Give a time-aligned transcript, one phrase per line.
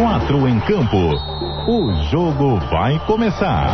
[0.00, 0.96] Quatro em campo.
[1.68, 3.68] O jogo vai começar.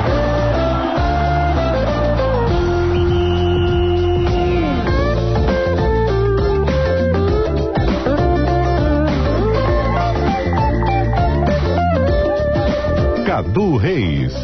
[13.25, 14.35] Cadu Reis.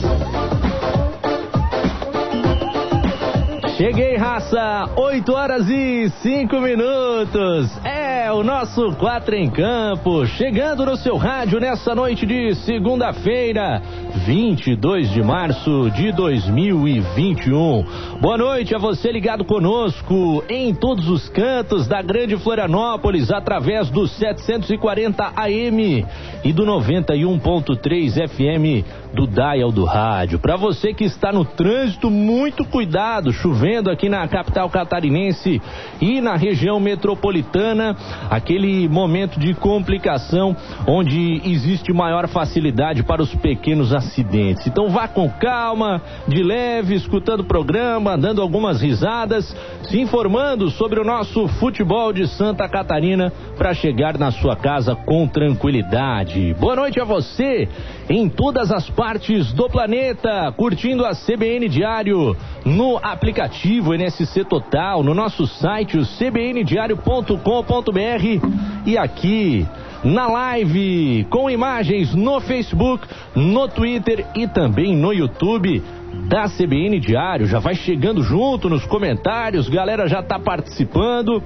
[3.77, 4.89] Cheguei, raça!
[4.95, 7.77] 8 horas e 5 minutos.
[7.85, 13.83] É o nosso Quatro em Campo, chegando no seu rádio nessa noite de segunda-feira,
[14.25, 17.85] 22 de março de 2021.
[18.21, 24.07] Boa noite a você ligado conosco em todos os cantos da Grande Florianópolis, através do
[24.07, 26.07] 740 AM
[26.45, 30.39] e do 91.3 FM do Dial do Rádio.
[30.39, 35.61] Para você que está no trânsito, muito cuidado, chovendo aqui na capital catarinense
[36.01, 37.97] e na região metropolitana,
[38.31, 44.67] aquele momento de complicação onde existe maior facilidade para os pequenos acidentes.
[44.67, 49.55] Então vá com calma, de leve, escutando o programa, dando algumas risadas,
[49.93, 55.29] se informando sobre o nosso futebol de Santa Catarina para chegar na sua casa com
[55.29, 56.57] tranquilidade.
[56.59, 57.69] Boa noite a você
[58.09, 62.35] em todas as partes do planeta, curtindo a CBN Diário
[62.65, 69.69] no aplicativo NSC Total, no nosso site, o cbndiario.com.br e aqui
[70.05, 75.83] na live com imagens no Facebook, no Twitter e também no YouTube
[76.29, 77.47] da CBN Diário.
[77.47, 81.43] Já vai chegando junto nos comentários, galera já tá participando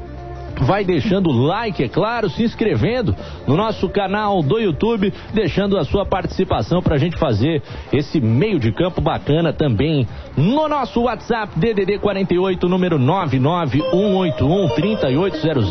[0.64, 3.14] vai deixando like, é claro, se inscrevendo
[3.46, 8.58] no nosso canal do YouTube, deixando a sua participação para a gente fazer esse meio
[8.58, 15.66] de campo bacana também no nosso WhatsApp DDD 48 número 99181 3800.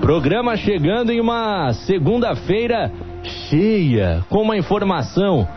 [0.00, 5.48] Programa chegando em uma segunda-feira cheia com uma informação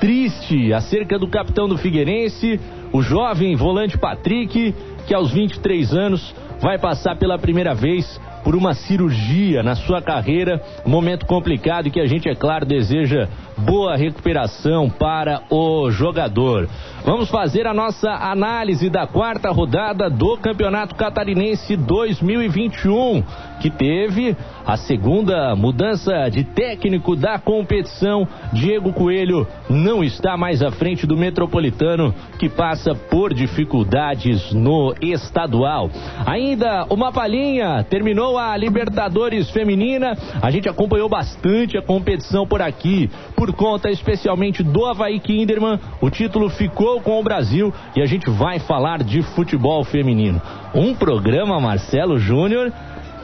[0.00, 2.58] triste acerca do capitão do Figueirense,
[2.90, 4.74] o jovem volante Patrick,
[5.06, 10.62] que aos 23 anos vai passar pela primeira vez por uma cirurgia na sua carreira,
[10.84, 16.68] um momento complicado e que a gente, é claro, deseja boa recuperação para o jogador.
[17.04, 23.22] Vamos fazer a nossa análise da quarta rodada do Campeonato Catarinense 2021,
[23.60, 24.34] que teve
[24.66, 28.26] a segunda mudança de técnico da competição.
[28.52, 35.90] Diego Coelho não está mais à frente do Metropolitano, que passa por dificuldades no estadual.
[36.26, 40.16] Ainda uma palhinha, terminou a Libertadores Feminina.
[40.40, 45.78] A gente acompanhou bastante a competição por aqui, por conta especialmente do Havaí Kinderman.
[46.00, 50.40] O título ficou com o Brasil e a gente vai falar de futebol feminino.
[50.74, 52.72] Um programa, Marcelo Júnior,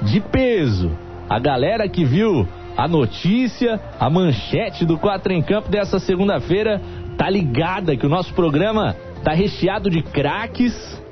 [0.03, 0.97] de peso.
[1.29, 2.47] A galera que viu
[2.77, 6.81] a notícia, a manchete do Quatro em Campo dessa segunda-feira,
[7.17, 11.03] tá ligada que o nosso programa tá recheado de craques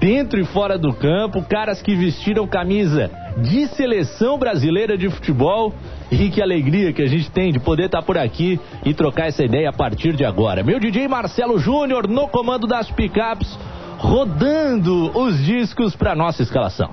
[0.00, 5.72] dentro e fora do campo, caras que vestiram camisa de seleção brasileira de futebol.
[6.10, 9.42] E que alegria que a gente tem de poder estar por aqui e trocar essa
[9.42, 10.62] ideia a partir de agora.
[10.62, 13.58] Meu DJ Marcelo Júnior no comando das picapes,
[13.98, 16.90] rodando os discos para nossa escalação.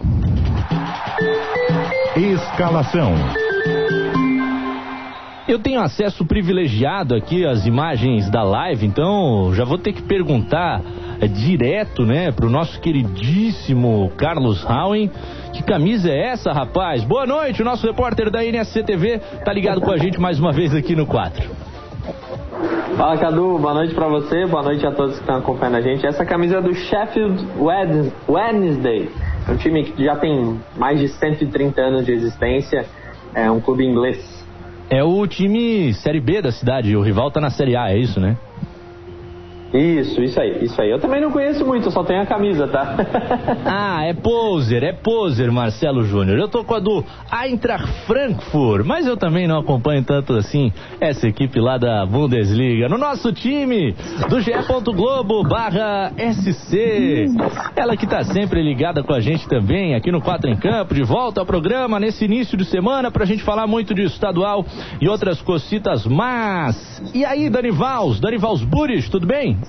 [2.15, 3.13] Escalação.
[5.47, 10.81] Eu tenho acesso privilegiado aqui às imagens da live, então já vou ter que perguntar
[11.19, 15.11] é, direto, né, pro nosso queridíssimo Carlos Howen.
[15.51, 17.03] Que camisa é essa, rapaz?
[17.03, 20.51] Boa noite, o nosso repórter da NSC TV tá ligado com a gente mais uma
[20.51, 21.49] vez aqui no 4.
[22.95, 26.05] Fala Cadu, boa noite para você, boa noite a todos que estão acompanhando a gente.
[26.05, 27.45] Essa camisa é do Sheffield
[28.27, 29.09] Wednesday,
[29.47, 32.85] é um time que já tem mais de 130 anos de existência,
[33.34, 34.41] é um clube inglês.
[34.90, 38.19] É o time Série B da cidade, o rival tá na Série A, é isso,
[38.19, 38.38] né?
[39.73, 40.89] Isso, isso aí, isso aí.
[40.89, 42.95] Eu também não conheço muito, só tenho a camisa, tá?
[43.65, 46.37] ah, é poser, é poser, Marcelo Júnior.
[46.37, 51.27] Eu tô com a do Eintracht Frankfurt, mas eu também não acompanho tanto assim essa
[51.27, 52.89] equipe lá da Bundesliga.
[52.89, 53.95] No nosso time
[54.29, 54.51] do GE.
[54.94, 57.27] Globo barra SC.
[57.75, 61.03] Ela que tá sempre ligada com a gente também aqui no Quatro em Campo, de
[61.03, 64.65] volta ao programa nesse início de semana pra gente falar muito de estadual
[65.00, 67.01] e outras cocitas mas.
[67.13, 69.61] E aí, Dani Vals, Dani Vals Buris, tudo bem?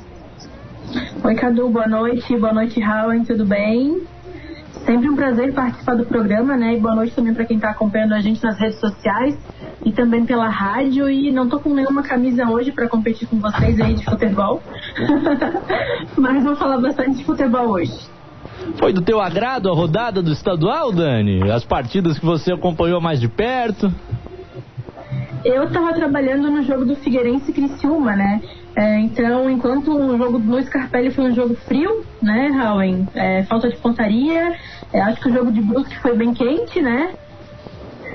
[1.24, 2.36] Oi, Cadu, boa noite.
[2.36, 4.02] Boa noite, Raul, tudo bem?
[4.84, 6.74] Sempre um prazer participar do programa, né?
[6.74, 9.38] E boa noite também para quem está acompanhando a gente nas redes sociais
[9.84, 11.08] e também pela rádio.
[11.08, 14.60] E não tô com nenhuma camisa hoje para competir com vocês aí de futebol,
[16.16, 17.98] mas vou falar bastante de futebol hoje.
[18.76, 21.50] Foi do teu agrado a rodada do estadual, Dani?
[21.50, 23.90] As partidas que você acompanhou mais de perto?
[25.44, 28.40] Eu estava trabalhando no jogo do Figueirense e Criciúma, né?
[28.74, 33.06] É, então, enquanto o jogo do Scarpelli foi um jogo frio, né, Howen?
[33.14, 34.54] É, falta de pontaria.
[34.92, 37.12] É, acho que o jogo de Brusque foi bem quente, né?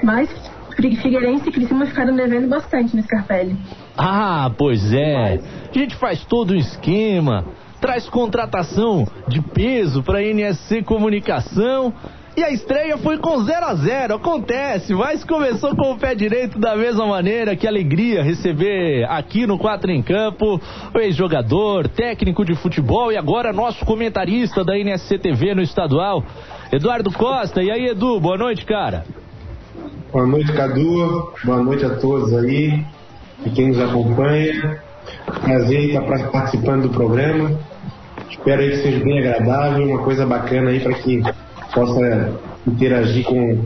[0.04, 0.30] Mas
[0.76, 3.58] Figueirense e Criciúma ficaram devendo bastante no Scarpelli.
[3.98, 5.40] Ah, pois é.
[5.70, 7.46] A gente faz todo um esquema,
[7.82, 11.94] traz contratação de peso para a NSC Comunicação
[12.38, 16.60] e a estreia foi com 0 a 0 Acontece, mas começou com o pé direito
[16.60, 17.56] da mesma maneira.
[17.56, 20.62] Que alegria receber aqui no Quatro em Campo
[20.94, 26.24] o ex-jogador, técnico de futebol e agora nosso comentarista da NSC TV no estadual,
[26.72, 27.64] Eduardo Costa.
[27.64, 29.04] E aí, Edu, boa noite, cara.
[30.14, 31.34] Boa noite, Cadu.
[31.44, 32.86] Boa noite a todos aí
[33.44, 34.80] e quem nos acompanha.
[35.42, 37.60] Prazer estar participando do programa.
[38.30, 41.24] Espero que seja bem agradável, uma coisa bacana aí para que
[41.74, 42.34] possa
[42.68, 43.64] interagir com,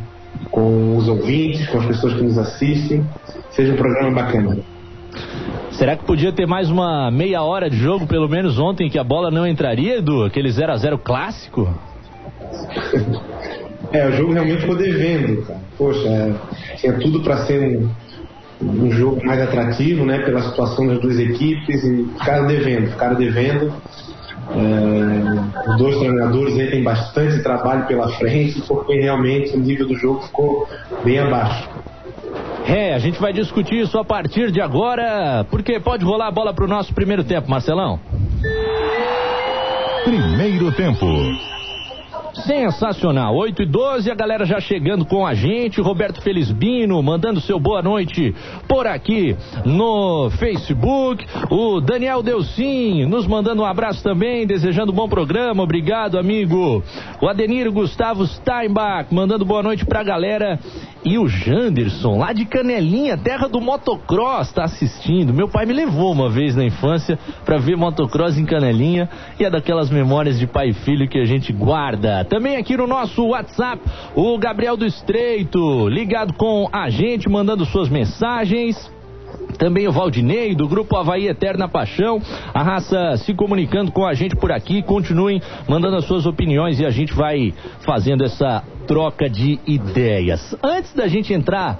[0.49, 3.05] com os ouvintes, com as pessoas que nos assistem.
[3.51, 4.57] Seja um programa bacana.
[5.71, 9.03] Será que podia ter mais uma meia hora de jogo, pelo menos ontem, que a
[9.03, 10.23] bola não entraria, Edu?
[10.23, 11.73] Aquele 0 a 0 clássico?
[13.91, 15.59] é, o jogo realmente ficou devendo, cara.
[15.77, 16.33] Poxa, é,
[16.77, 17.89] tinha tudo para ser um,
[18.61, 20.19] um jogo mais atrativo, né?
[20.19, 23.73] Pela situação das duas equipes e ficaram devendo, ficaram devendo.
[24.49, 29.95] É, os dois treinadores aí têm bastante trabalho pela frente, porque realmente o nível do
[29.95, 30.67] jogo ficou
[31.03, 31.69] bem abaixo.
[32.67, 36.53] É, a gente vai discutir isso a partir de agora, porque pode rolar a bola
[36.53, 37.99] para o nosso primeiro tempo, Marcelão.
[40.05, 41.05] Primeiro tempo.
[42.33, 43.35] Sensacional.
[43.35, 45.81] 8 e 12, a galera já chegando com a gente.
[45.81, 48.33] Roberto Felizbino mandando seu boa noite
[48.67, 49.35] por aqui
[49.65, 51.25] no Facebook.
[51.49, 55.63] O Daniel Delcim nos mandando um abraço também, desejando um bom programa.
[55.63, 56.81] Obrigado, amigo.
[57.21, 60.57] O Adenir Gustavo Steinbach mandando boa noite pra galera.
[61.03, 65.33] E o Janderson, lá de Canelinha, terra do motocross, tá assistindo.
[65.33, 69.49] Meu pai me levou uma vez na infância para ver motocross em Canelinha e é
[69.49, 72.20] daquelas memórias de pai e filho que a gente guarda.
[72.23, 73.81] Também aqui no nosso WhatsApp,
[74.15, 78.91] o Gabriel do Estreito, ligado com a gente, mandando suas mensagens.
[79.57, 82.21] Também o Valdinei, do Grupo Havaí Eterna Paixão.
[82.53, 84.81] A raça se comunicando com a gente por aqui.
[84.81, 90.55] Continuem mandando as suas opiniões e a gente vai fazendo essa troca de ideias.
[90.63, 91.79] Antes da gente entrar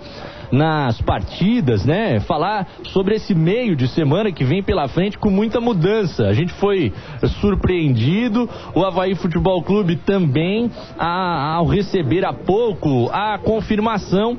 [0.52, 2.20] nas partidas, né?
[2.20, 6.28] Falar sobre esse meio de semana que vem pela frente com muita mudança.
[6.28, 6.92] A gente foi
[7.40, 10.70] surpreendido, o Havaí Futebol Clube também,
[11.00, 14.38] a, ao receber há pouco a confirmação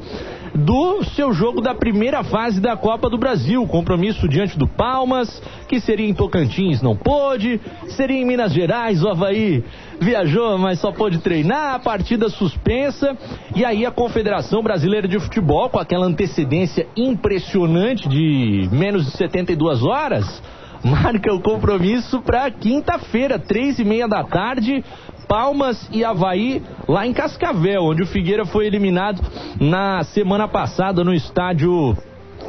[0.54, 3.66] do seu jogo da primeira fase da Copa do Brasil.
[3.66, 7.60] Compromisso diante do Palmas, que seria em Tocantins, não pôde.
[7.88, 9.64] Seria em Minas Gerais, o Havaí
[10.00, 11.75] viajou, mas só pôde treinar.
[11.75, 13.16] A partida suspensa.
[13.56, 19.82] E aí a Confederação Brasileira de Futebol, com aquela antecedência impressionante de menos de 72
[19.82, 20.43] horas
[20.84, 24.84] marca o compromisso para quinta-feira, três e meia da tarde,
[25.26, 29.20] Palmas e Havaí, lá em Cascavel, onde o Figueira foi eliminado
[29.60, 31.96] na semana passada no estádio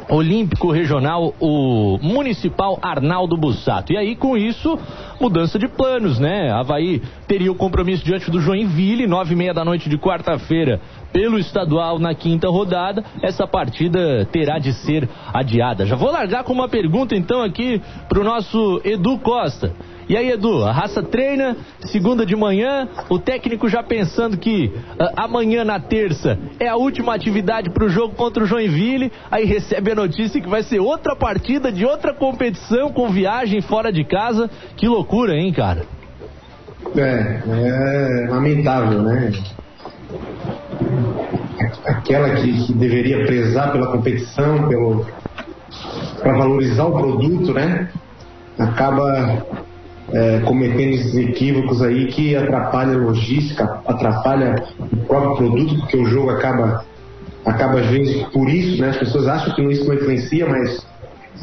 [0.08, 3.92] Olímpico Regional, o Municipal Arnaldo Bussato.
[3.92, 4.78] E aí, com isso,
[5.20, 6.50] mudança de planos, né?
[6.50, 10.80] Havaí teria o compromisso diante do Joinville, nove e meia da noite de quarta-feira,
[11.12, 13.04] pelo estadual na quinta rodada.
[13.22, 15.86] Essa partida terá de ser adiada.
[15.86, 19.72] Já vou largar com uma pergunta, então, aqui para o nosso Edu Costa.
[20.08, 21.56] E aí, Edu, a raça treina,
[21.86, 27.14] segunda de manhã, o técnico já pensando que uh, amanhã na terça é a última
[27.14, 31.16] atividade para o jogo contra o Joinville, aí recebe a notícia que vai ser outra
[31.16, 34.50] partida de outra competição com viagem fora de casa.
[34.76, 35.86] Que loucura, hein, cara?
[36.96, 39.32] É, é lamentável, né?
[41.86, 45.06] Aquela que, que deveria prezar pela competição, pelo
[46.20, 47.90] para valorizar o produto, né?
[48.58, 49.44] Acaba
[50.12, 56.06] é, cometendo esses equívocos aí que atrapalha a logística, atrapalha o próprio produto, porque o
[56.06, 56.84] jogo acaba,
[57.44, 58.90] acaba às vezes por isso, né?
[58.90, 60.86] As pessoas acham que isso não influencia, mas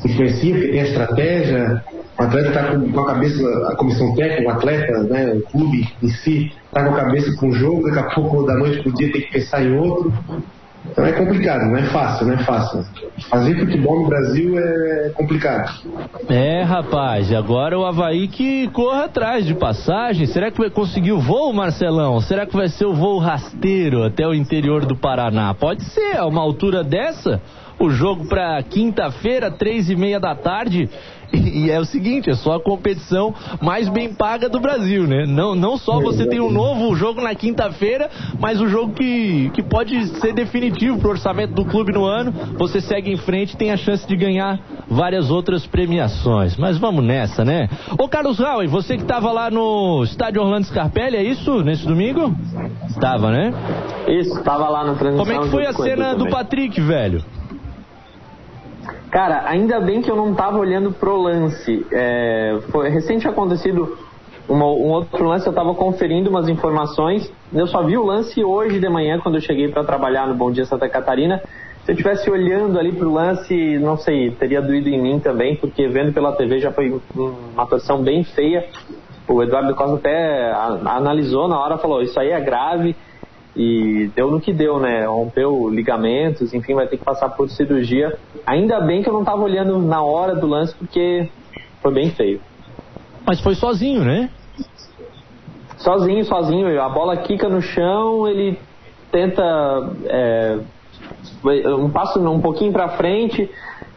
[0.05, 1.83] influencia porque tem a estratégia,
[2.17, 6.09] o atleta está com, a cabeça, a comissão técnica, o atleta, né, o clube em
[6.09, 9.11] si, está com a cabeça com o jogo, daqui a pouco da noite para dia
[9.11, 10.13] tem que pensar em outro.
[10.89, 12.83] Então é complicado, não é fácil, não é fácil.
[13.29, 15.79] Fazer futebol no Brasil é complicado.
[16.27, 20.25] É, rapaz, agora o Havaí que corra atrás de passagem.
[20.25, 22.19] Será que vai conseguir o voo, Marcelão?
[22.19, 25.53] Será que vai ser o voo rasteiro até o interior do Paraná?
[25.53, 27.39] Pode ser, a uma altura dessa,
[27.79, 30.89] o jogo para quinta-feira, três e meia da tarde.
[31.51, 35.25] E, é o seguinte, é só a competição mais bem paga do Brasil, né?
[35.25, 38.09] Não, não só você tem um novo jogo na quinta-feira,
[38.39, 42.31] mas o um jogo que, que pode ser definitivo pro orçamento do clube no ano.
[42.57, 44.59] Você segue em frente e tem a chance de ganhar
[44.89, 46.55] várias outras premiações.
[46.57, 47.69] Mas vamos nessa, né?
[47.97, 51.63] Ô Carlos Raul, você que estava lá no estádio Orlando Scarpelli, é isso?
[51.63, 52.35] Nesse domingo?
[52.87, 53.53] Estava, né?
[54.07, 55.25] Isso, estava lá na transmissão.
[55.25, 57.23] Como é que foi a cena do Patrick, velho?
[59.11, 61.85] Cara, ainda bem que eu não tava olhando pro lance.
[61.91, 63.97] É, foi recente acontecido
[64.47, 67.29] uma, um outro lance, eu tava conferindo umas informações.
[67.53, 70.49] Eu só vi o lance hoje de manhã, quando eu cheguei para trabalhar no Bom
[70.49, 71.43] Dia Santa Catarina.
[71.83, 75.89] Se eu tivesse olhando ali pro lance, não sei, teria doído em mim também, porque
[75.89, 78.65] vendo pela TV já foi uma atuação bem feia.
[79.27, 80.53] O Eduardo Costa até
[80.85, 82.95] analisou na hora, falou: Isso aí é grave
[83.55, 85.05] e deu no que deu, né?
[85.05, 88.17] Rompeu ligamentos, enfim, vai ter que passar por cirurgia.
[88.45, 91.29] Ainda bem que eu não estava olhando na hora do lance, porque
[91.81, 92.39] foi bem feio.
[93.25, 94.29] Mas foi sozinho, né?
[95.77, 96.81] Sozinho, sozinho.
[96.81, 98.57] A bola quica no chão, ele
[99.11, 99.43] tenta
[100.05, 100.59] é,
[101.43, 103.49] um passo um pouquinho para frente,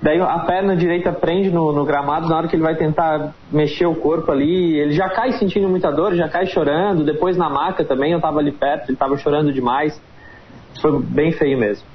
[0.05, 3.87] Daí a perna direita prende no, no, gramado, na hora que ele vai tentar mexer
[3.87, 7.07] o corpo ali, ele já cai sentindo muita dor, já cai chorando.
[7.07, 9.99] Depois na maca também, eu tava ali perto, ele tava chorando demais.
[10.83, 11.87] Foi bem feio mesmo.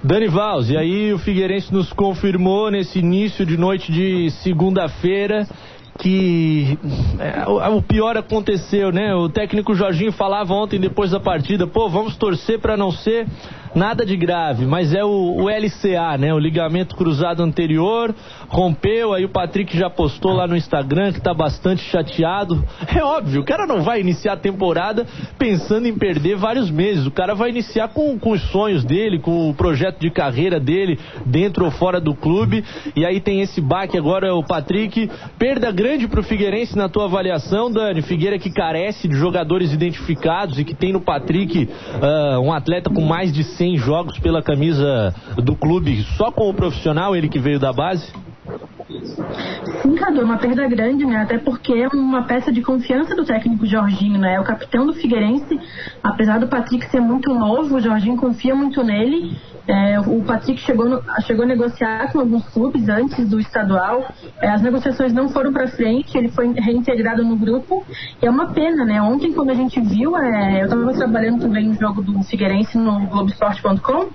[0.00, 5.48] Dani Valls, e aí o Figueirense nos confirmou nesse início de noite de segunda-feira
[5.98, 6.76] que
[7.20, 9.14] é, o, o, pior aconteceu, né?
[9.14, 13.26] O técnico Jorginho falava ontem depois da partida, pô, vamos torcer para não ser
[13.74, 16.32] nada de grave, mas é o, o, LCA, né?
[16.32, 18.14] O ligamento cruzado anterior,
[18.48, 22.64] rompeu, aí o Patrick já postou lá no Instagram que tá bastante chateado.
[22.94, 25.06] É óbvio, o cara não vai iniciar a temporada
[25.38, 27.06] pensando em perder vários meses.
[27.06, 30.98] O cara vai iniciar com, com os sonhos dele, com o projeto de carreira dele,
[31.26, 32.64] dentro ou fora do clube.
[32.94, 35.10] E aí tem esse baque agora, o Patrick.
[35.38, 38.02] Perda grande pro Figueirense na tua avaliação, Dani.
[38.02, 43.00] Figueira que carece de jogadores identificados e que tem no Patrick uh, um atleta com
[43.00, 47.38] mais de 100 100 jogos pela camisa do clube só com o profissional, ele que
[47.38, 48.12] veio da base?
[49.80, 51.22] Sim, Cadu, é uma perda grande, né?
[51.22, 54.34] Até porque é uma peça de confiança do técnico Jorginho, né?
[54.34, 55.58] É o capitão do Figueirense,
[56.02, 59.34] apesar do Patrick ser muito novo, o Jorginho confia muito nele.
[59.66, 64.12] É, o Patrick chegou, no, chegou a negociar com alguns clubes antes do estadual.
[64.40, 67.84] É, as negociações não foram para frente, ele foi reintegrado no grupo.
[68.22, 69.00] E é uma pena, né?
[69.00, 73.06] Ontem, quando a gente viu, é, eu estava trabalhando também no jogo do Figueirense no
[73.06, 74.10] Globoesporte.com.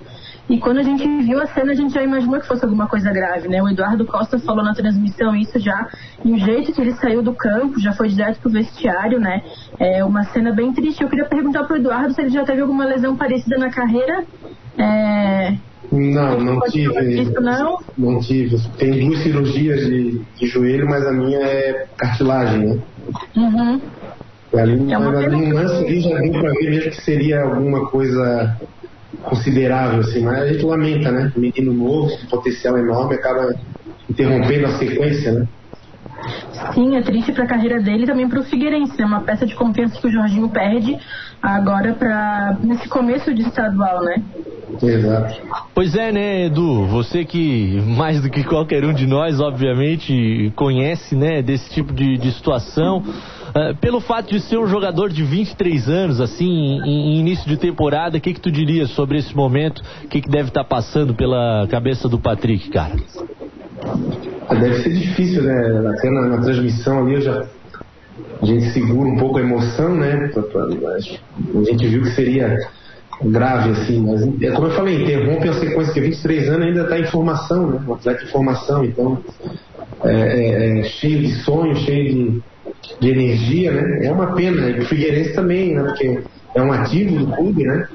[0.50, 3.12] E quando a gente viu a cena, a gente já imaginou que fosse alguma coisa
[3.12, 3.62] grave, né?
[3.62, 5.88] O Eduardo Costa falou na transmissão isso já,
[6.24, 9.42] e o jeito que ele saiu do campo já foi direto pro vestiário, né?
[9.78, 11.02] É uma cena bem triste.
[11.02, 14.24] Eu queria perguntar pro Eduardo se ele já teve alguma lesão parecida na carreira.
[14.80, 15.54] É...
[15.92, 17.22] Não, não tive.
[17.22, 17.78] Isso, não?
[17.98, 18.56] não tive.
[18.78, 22.78] Tem duas cirurgias de, de joelho, mas a minha é cartilagem, né?
[23.36, 23.80] Uhum.
[24.54, 28.56] Ali, é uma ali, lance ali já deu pra ver mesmo que seria alguma coisa
[29.22, 31.32] considerável, assim, mas a gente lamenta, né?
[31.36, 33.54] Menino novo, potencial enorme, acaba
[34.08, 35.48] interrompendo a sequência, né?
[36.74, 39.00] Sim, é triste para a carreira dele e também para o Figueirense.
[39.00, 40.98] É uma peça de confiança que o Jorginho perde
[41.42, 44.22] agora para nesse começo de estadual, né?
[44.82, 45.40] Exato.
[45.74, 46.86] Pois é, né, Edu?
[46.86, 52.16] Você que mais do que qualquer um de nós, obviamente, conhece, né, desse tipo de,
[52.16, 52.98] de situação.
[52.98, 57.56] Uh, pelo fato de ser um jogador de 23 anos, assim, em, em início de
[57.56, 59.82] temporada, o que, que tu diria sobre esse momento?
[60.04, 62.94] O que, que deve estar tá passando pela cabeça do Patrick, cara?
[64.50, 65.90] Deve ser difícil, né?
[65.96, 67.46] Até na, na transmissão ali eu já
[68.42, 70.30] a gente segura um pouco a emoção, né?
[70.34, 72.56] A gente viu que seria
[73.22, 76.98] grave, assim, mas é como eu falei, interrompe a sequência, que 23 anos ainda está
[76.98, 77.80] em formação, né?
[77.86, 79.18] Um atleta em formação, então
[80.04, 82.42] é, é, é cheio de sonhos, cheio de,
[83.00, 84.06] de energia, né?
[84.06, 85.82] É uma pena, e o Figueirense também, né?
[85.82, 86.22] Porque
[86.54, 87.88] é um ativo do clube, né?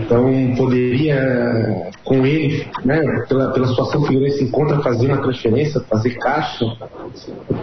[0.00, 5.80] Então poderia, com ele, né, pela, pela situação que o Figueirense encontra, fazer uma transferência,
[5.80, 6.66] fazer caixa,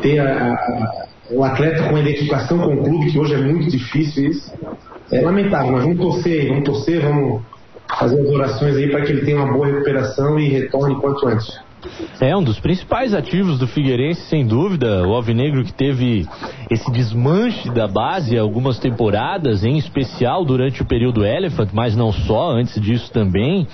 [0.01, 4.29] ter a, a, o atleta com identificação com o clube, que hoje é muito difícil
[4.29, 4.51] isso.
[5.11, 7.41] É lamentável, mas vamos torcer, vamos torcer, vamos
[7.97, 11.59] fazer as orações aí para que ele tenha uma boa recuperação e retorne quanto antes.
[12.19, 15.07] É um dos principais ativos do Figueirense, sem dúvida.
[15.07, 16.27] O Alvinegro que teve
[16.69, 22.51] esse desmanche da base algumas temporadas, em especial durante o período Elephant, mas não só,
[22.51, 23.67] antes disso também.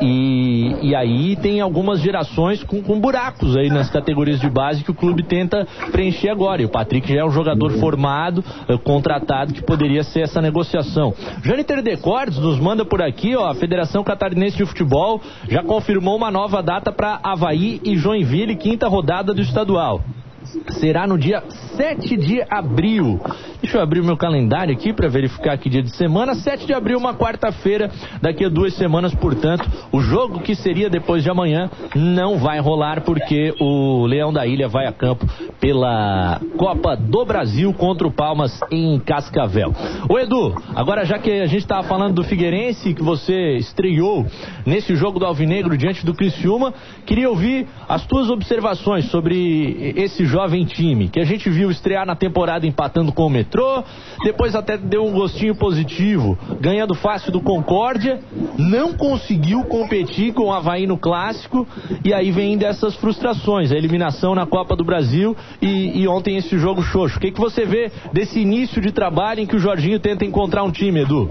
[0.00, 4.90] E, e aí tem algumas gerações com, com buracos aí nas categorias de base que
[4.90, 6.62] o clube tenta preencher agora.
[6.62, 11.12] E o Patrick já é um jogador formado, uh, contratado, que poderia ser essa negociação.
[11.42, 16.30] Jâniter Decordes nos manda por aqui, ó, a Federação Catarinense de Futebol já confirmou uma
[16.30, 20.02] nova data para Havaí e Joinville, quinta rodada do estadual
[20.78, 21.42] será no dia
[21.76, 23.20] 7 de abril.
[23.60, 26.34] Deixa eu abrir o meu calendário aqui para verificar que dia de semana.
[26.34, 27.90] 7 de abril, uma quarta-feira,
[28.22, 33.02] daqui a duas semanas, portanto, o jogo que seria depois de amanhã não vai rolar
[33.02, 35.26] porque o Leão da Ilha vai a campo
[35.60, 39.74] pela Copa do Brasil contra o Palmas em Cascavel.
[40.08, 44.26] Ô Edu, agora já que a gente estava falando do Figueirense, que você estreou
[44.64, 46.72] nesse jogo do Alvinegro diante do Criciúma,
[47.04, 52.14] queria ouvir as tuas observações sobre esse jovem time, que a gente viu estrear na
[52.14, 53.82] temporada empatando com o Metrô,
[54.22, 58.20] depois até deu um gostinho positivo, ganhando fácil do Concórdia,
[58.56, 61.66] não conseguiu competir com o Havaí no Clássico,
[62.04, 66.56] e aí vem dessas frustrações, a eliminação na Copa do Brasil e, e ontem esse
[66.56, 67.18] jogo xoxo.
[67.18, 70.62] O que, que você vê desse início de trabalho em que o Jorginho tenta encontrar
[70.62, 71.28] um time, Edu?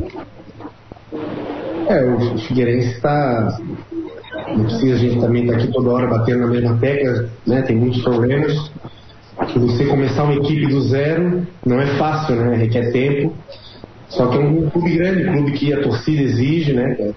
[1.87, 3.57] É, o Figueirense está
[4.47, 7.61] não precisa a gente também estar tá aqui toda hora batendo na mesma tecla, né?
[7.61, 8.71] Tem muitos problemas.
[9.45, 12.55] Que você começar uma equipe do zero não é fácil, né?
[12.57, 13.33] Requer tempo.
[14.09, 17.13] Só que é um clube grande, um clube que a torcida exige, né?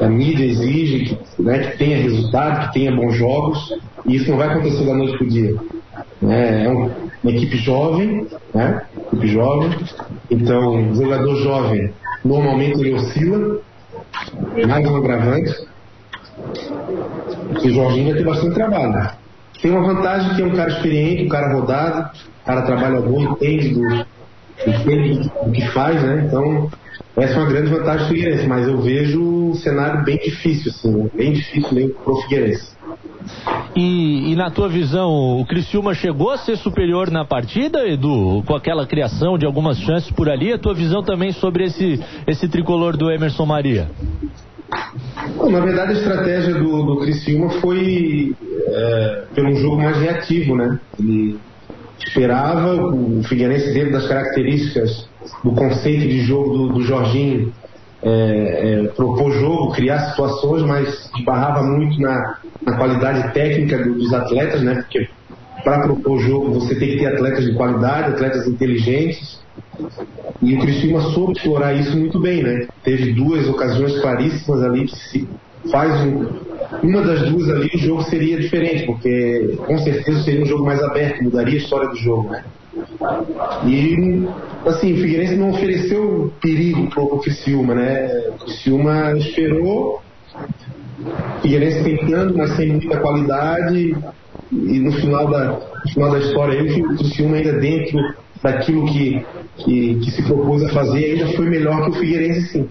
[0.00, 3.74] A mídia exige que, né, que tenha resultado, que tenha bons jogos.
[4.04, 5.54] E isso não vai acontecer da noite para o dia.
[6.28, 6.90] É um,
[7.22, 8.82] uma equipe jovem, né?
[9.06, 9.70] Equipe jovem.
[10.30, 11.92] Então, o jogador jovem
[12.24, 13.60] normalmente ele oscila.
[14.68, 15.54] Mais um agravante.
[17.62, 19.21] E o Jorginho já tem bastante trabalho.
[19.60, 22.10] Tem uma vantagem que é um cara experiente, um cara rodado,
[22.42, 24.06] um cara trabalhador, entende do,
[24.66, 26.24] entende do que faz, né?
[26.26, 26.70] Então,
[27.16, 30.90] essa é uma grande vantagem do Figueirense, mas eu vejo um cenário bem difícil, assim,
[30.90, 31.10] né?
[31.14, 32.72] bem difícil mesmo pro Figueirense.
[33.76, 38.54] E, e, na tua visão, o Criciúma chegou a ser superior na partida, Edu, com
[38.54, 40.52] aquela criação de algumas chances por ali?
[40.52, 43.90] A tua visão também sobre esse, esse tricolor do Emerson Maria?
[45.50, 48.34] Na verdade, a estratégia do, do Criciúma foi
[48.68, 50.78] é, pelo jogo mais reativo, né?
[50.98, 51.38] Ele
[51.98, 55.08] esperava o Figueirense dentro das características
[55.44, 57.52] do conceito de jogo do, do Jorginho
[58.02, 64.12] é, é, propor jogo, criar situações, mas esbarrava muito na, na qualidade técnica do, dos
[64.12, 64.74] atletas, né?
[64.74, 65.08] Porque
[65.64, 69.40] para propor jogo você tem que ter atletas de qualidade, atletas inteligentes
[70.40, 72.66] e o Criciúma soube explorar isso muito bem, né?
[72.82, 75.28] Teve duas ocasiões claríssimas ali que se
[75.70, 76.26] faz um,
[76.82, 80.82] uma das duas ali o jogo seria diferente, porque com certeza seria um jogo mais
[80.82, 82.44] aberto, mudaria a história do jogo, né?
[83.66, 84.26] E
[84.66, 88.08] assim, o Figueirense não ofereceu perigo pro Criciúma, né?
[88.30, 90.02] O Criciúma esperou,
[91.04, 93.94] o Figueirense tentando, mas sem muita qualidade,
[94.52, 95.44] e no final da,
[95.84, 97.98] no final da história aí, o Criciúma ainda dentro
[98.42, 99.24] daquilo que,
[99.56, 102.68] que, que, se propôs a fazer, ainda foi melhor que o Figueirense, sim.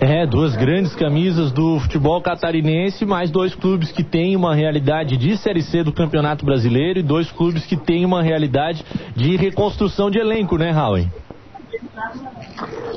[0.00, 5.36] É, duas grandes camisas do futebol catarinense, mais dois clubes que têm uma realidade de
[5.36, 10.18] Série C do Campeonato Brasileiro e dois clubes que têm uma realidade de reconstrução de
[10.18, 11.08] elenco, né, Howie?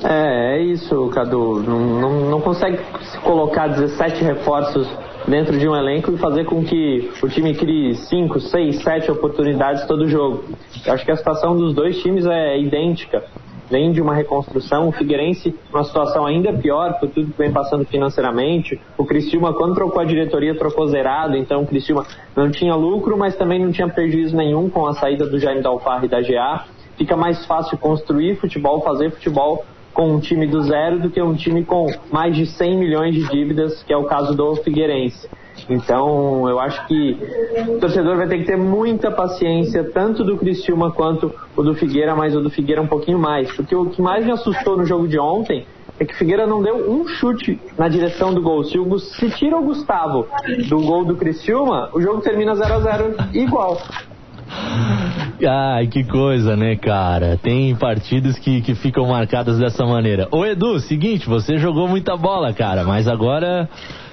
[0.04, 1.62] É, é isso, Cadu.
[1.62, 2.80] Não, não, não consegue
[3.24, 4.88] colocar 17 reforços
[5.28, 9.86] dentro de um elenco e fazer com que o time crie 5, 6, 7 oportunidades
[9.86, 10.44] todo jogo.
[10.86, 13.24] Eu acho que a situação dos dois times é idêntica.
[13.70, 17.86] Vem de uma reconstrução, o Figueirense uma situação ainda pior por tudo que vem passando
[17.86, 18.82] financeiramente.
[18.98, 22.04] O Criciúma, quando trocou a diretoria, trocou zerado, então o Criciúma
[22.36, 26.08] não tinha lucro, mas também não tinha prejuízo nenhum com a saída do Jaime Dalfarre
[26.08, 26.66] e da GA.
[26.98, 31.36] Fica mais fácil construir futebol, fazer futebol com um time do zero do que um
[31.36, 35.28] time com mais de 100 milhões de dívidas, que é o caso do Figueirense.
[35.68, 37.18] Então, eu acho que
[37.68, 42.16] o torcedor vai ter que ter muita paciência, tanto do Criciúma quanto o do Figueira,
[42.16, 43.52] mas o do Figueira um pouquinho mais.
[43.52, 45.66] Porque o que mais me assustou no jogo de ontem
[46.00, 48.64] é que o Figueira não deu um chute na direção do gol.
[48.64, 50.28] Se, o, se tira o Gustavo
[50.70, 53.78] do gol do Criciúma, o jogo termina 0 a 0 igual.
[55.48, 57.38] Ai, que coisa, né, cara?
[57.38, 60.28] Tem partidas que, que ficam marcadas dessa maneira.
[60.32, 63.70] Ô, Edu, seguinte, você jogou muita bola, cara, mas agora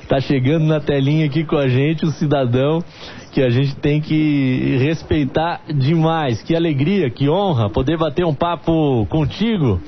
[0.09, 2.81] tá chegando na telinha aqui com a gente o cidadão
[3.33, 6.43] que a gente tem que respeitar demais.
[6.43, 9.81] Que alegria, que honra poder bater um papo contigo.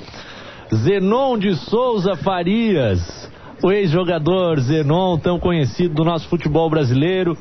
[0.74, 3.30] Zenon de Souza Farias,
[3.62, 7.38] o ex-jogador Zenon, tão conhecido do nosso futebol brasileiro,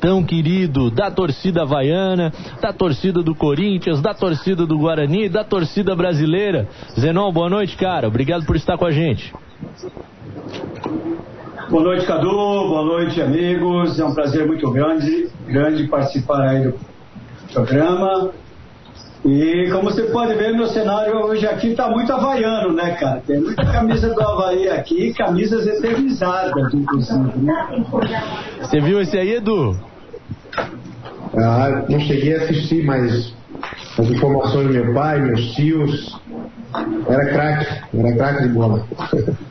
[0.00, 5.94] tão querido da torcida havaiana, da torcida do Corinthians, da torcida do Guarani, da torcida
[5.96, 6.68] brasileira.
[6.98, 8.08] Zenon, boa noite, cara.
[8.08, 9.32] Obrigado por estar com a gente.
[11.68, 12.30] Boa noite, Cadu.
[12.30, 13.98] Boa noite, amigos.
[14.00, 16.74] É um prazer muito grande, grande participar aí do
[17.52, 18.30] programa.
[19.24, 23.22] E como você pode ver, meu cenário hoje aqui está muito havaiano, né, cara?
[23.26, 27.84] Tem muita camisa do Havaí aqui, camisas eternizadas, inclusive, né?
[28.60, 29.78] Você viu esse aí, Edu?
[31.36, 33.34] Ah, não cheguei a assistir, mas
[33.98, 36.18] as informações do meu pai, meus tios,
[37.08, 38.86] era craque, era craque de bola.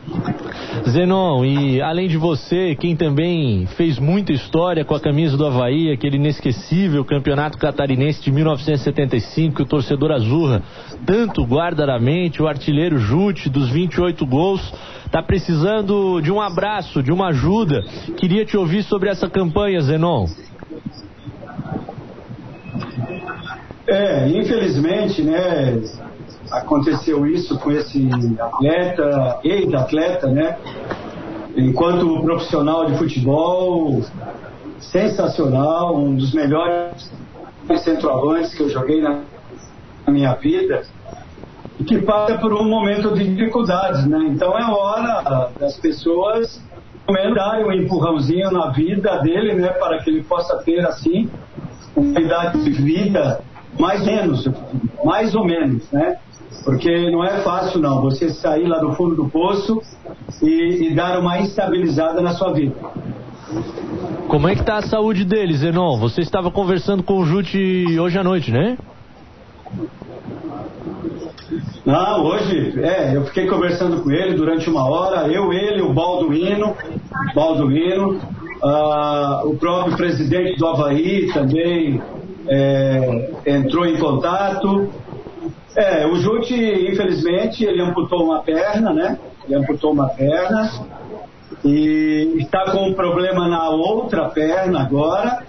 [0.90, 5.92] Zenon, e além de você, quem também fez muita história com a camisa do Havaí,
[5.92, 10.64] aquele inesquecível campeonato catarinense de 1975, que o torcedor Azurra
[11.06, 14.62] tanto guarda na mente, o artilheiro Jute, dos 28 gols,
[15.06, 17.84] está precisando de um abraço, de uma ajuda.
[18.18, 20.28] Queria te ouvir sobre essa campanha, Zenon.
[23.90, 25.82] É, infelizmente, né,
[26.52, 28.08] aconteceu isso com esse
[28.40, 30.58] atleta, ex-atleta, né?
[31.56, 34.02] Enquanto profissional de futebol,
[34.80, 37.12] sensacional, um dos melhores
[37.84, 39.22] centroavantes que eu joguei na
[40.08, 40.84] minha vida
[41.80, 44.20] e que passa por um momento de dificuldades, né?
[44.30, 46.64] Então é hora das pessoas
[47.34, 49.70] darem um empurrãozinho na vida dele, né?
[49.70, 51.28] Para que ele possa ter, assim,
[51.96, 53.42] uma idade de vida
[53.78, 54.50] mais ou menos,
[55.04, 56.18] mais ou menos, né?
[56.64, 59.82] Porque não é fácil não, você sair lá do fundo do poço
[60.42, 62.76] e, e dar uma estabilizada na sua vida.
[64.28, 65.98] Como é que tá a saúde dele, Zenon?
[66.00, 68.78] Você estava conversando com o Jute hoje à noite, né?
[71.86, 76.76] Não, hoje, é, eu fiquei conversando com ele durante uma hora, eu, ele, o Balduino,
[77.34, 78.20] Balduino,
[78.64, 82.00] uh, o próprio presidente do Havaí também
[82.50, 84.90] é, entrou em contato.
[85.76, 89.20] É, o Jute, infelizmente, ele amputou uma perna, né?
[89.46, 90.72] Ele amputou uma perna
[91.64, 95.44] e está com um problema na outra perna agora.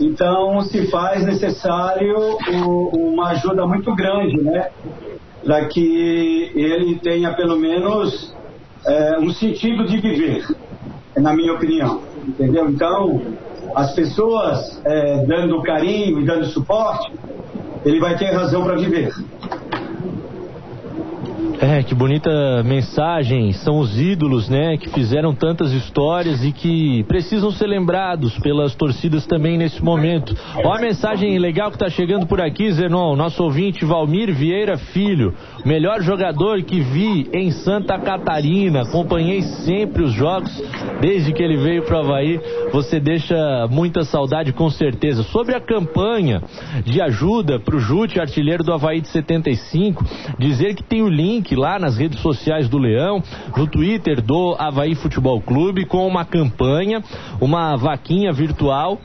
[0.00, 2.16] Então, se faz necessário
[2.92, 4.70] uma ajuda muito grande, né?
[5.44, 8.34] Para que ele tenha pelo menos
[8.84, 10.46] é, um sentido de viver,
[11.16, 12.02] na minha opinião.
[12.26, 12.68] Entendeu?
[12.68, 13.22] Então,
[13.74, 17.12] as pessoas é, dando carinho e dando suporte,
[17.84, 19.12] ele vai ter razão para viver.
[21.60, 23.52] É, que bonita mensagem.
[23.52, 29.26] São os ídolos, né, que fizeram tantas histórias e que precisam ser lembrados pelas torcidas
[29.26, 30.36] também nesse momento.
[30.64, 33.16] Ó a mensagem legal que tá chegando por aqui, Zenon.
[33.16, 38.82] Nosso ouvinte Valmir Vieira Filho, melhor jogador que vi em Santa Catarina.
[38.82, 40.62] Acompanhei sempre os jogos
[41.00, 42.40] desde que ele veio pro Havaí.
[42.72, 45.24] Você deixa muita saudade com certeza.
[45.24, 46.40] Sobre a campanha
[46.84, 50.04] de ajuda pro Jute, artilheiro do Havaí de 75,
[50.38, 53.22] dizer que tem o link lá nas redes sociais do Leão,
[53.56, 57.02] no Twitter do Havaí Futebol Clube, com uma campanha,
[57.40, 58.98] uma vaquinha virtual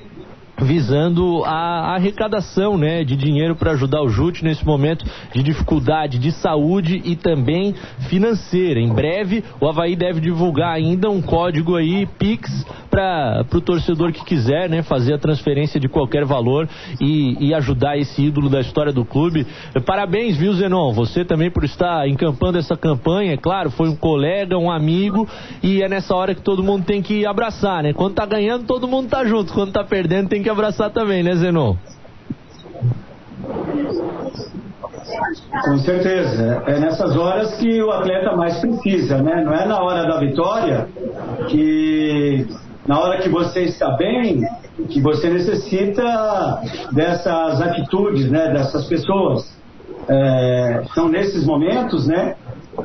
[0.64, 6.32] visando a arrecadação né, de dinheiro para ajudar o Jute nesse momento de dificuldade de
[6.32, 7.76] saúde e também
[8.10, 8.80] financeira.
[8.80, 14.24] Em breve, o Havaí deve divulgar ainda um código aí, Pix, para o torcedor que
[14.24, 16.68] quiser né, fazer a transferência de qualquer valor
[17.00, 19.46] e, e, ajudar esse ídolo da história do clube.
[19.86, 20.94] Parabéns, viu, Zenon?
[20.94, 23.34] Você também por estar encampando essa campanha.
[23.34, 25.28] É claro, foi um colega, um amigo
[25.62, 27.94] e é nessa hora que todo mundo tem que abraçar, né?
[27.94, 29.54] Quando tá ganhando, todo mundo tá junto.
[29.54, 31.76] Quando tá perdendo, tem que abraçar também, né, Zenon?
[35.66, 36.64] Com certeza.
[36.66, 39.44] É nessas horas que o atleta mais precisa, né?
[39.44, 40.88] Não é na hora da vitória
[41.50, 42.48] que
[42.88, 44.42] na hora que você está bem,
[44.90, 46.62] que você necessita
[46.92, 48.52] dessas atitudes, né?
[48.52, 49.54] Dessas pessoas.
[50.08, 52.36] É, são nesses momentos, né?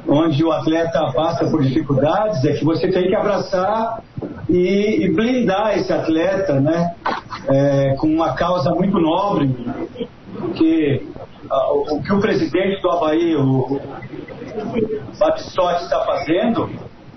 [0.07, 4.03] Onde o atleta passa por dificuldades, é que você tem que abraçar
[4.49, 6.95] e, e blindar esse atleta, né?
[7.49, 9.55] É, com uma causa muito nobre,
[10.55, 11.03] que
[11.51, 13.81] o, o que o presidente do Havaí, o, o
[15.19, 16.69] Batistotti, está fazendo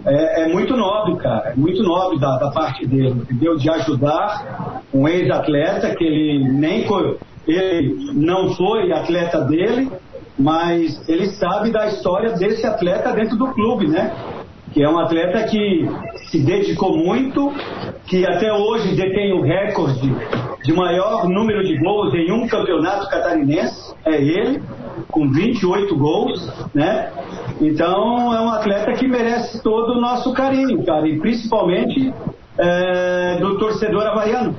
[0.05, 1.51] é, é, muito nobre, cara.
[1.51, 3.57] É muito nobre da, da parte dele, entendeu?
[3.57, 6.85] De ajudar um ex-atleta que ele nem
[7.47, 9.91] ele não foi atleta dele,
[10.41, 14.11] mas ele sabe da história desse atleta dentro do clube, né?
[14.73, 15.87] Que é um atleta que
[16.29, 17.51] se dedicou muito,
[18.07, 20.15] que até hoje detém o recorde
[20.63, 24.61] de maior número de gols em um campeonato catarinense, é ele,
[25.09, 27.11] com 28 gols, né?
[27.59, 32.13] Então é um atleta que merece todo o nosso carinho, cara, e principalmente
[32.57, 34.55] é, do torcedor havaiano,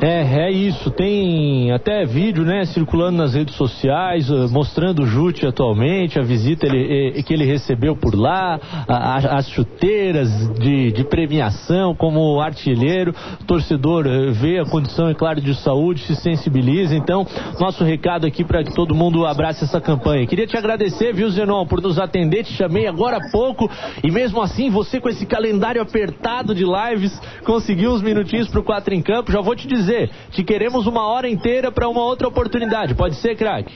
[0.00, 0.90] É, é isso.
[0.90, 6.66] Tem até vídeo, né, circulando nas redes sociais, uh, mostrando o Jute atualmente, a visita
[6.66, 10.28] ele, que ele recebeu por lá, a, as chuteiras
[10.58, 13.14] de, de, premiação como artilheiro.
[13.40, 16.94] O torcedor vê a condição, é claro, de saúde, se sensibiliza.
[16.94, 17.26] Então,
[17.58, 20.26] nosso recado aqui para que todo mundo abrace essa campanha.
[20.26, 22.44] Queria te agradecer, viu, Zenon, por nos atender.
[22.44, 23.70] Te chamei agora há pouco
[24.04, 28.92] e mesmo assim, você com esse calendário apertado de lives, conseguiu uns minutinhos pro 4
[28.92, 29.32] em campo.
[29.32, 32.94] Já vou te dizer dizer, te queremos uma hora inteira para uma outra oportunidade.
[32.94, 33.74] Pode ser, craque?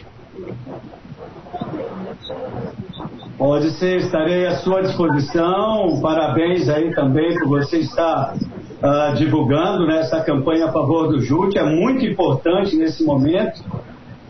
[3.39, 6.01] Pode ser, estarei à sua disposição.
[6.03, 11.57] Parabéns aí também por você estar uh, divulgando né, essa campanha a favor do Jute.
[11.59, 13.63] É muito importante nesse momento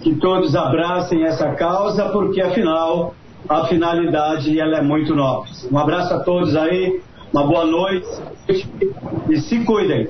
[0.00, 3.14] que todos abracem essa causa, porque afinal
[3.48, 5.50] a finalidade ela é muito nobre.
[5.70, 7.00] Um abraço a todos aí,
[7.32, 8.06] uma boa noite
[9.28, 10.08] e se cuidem.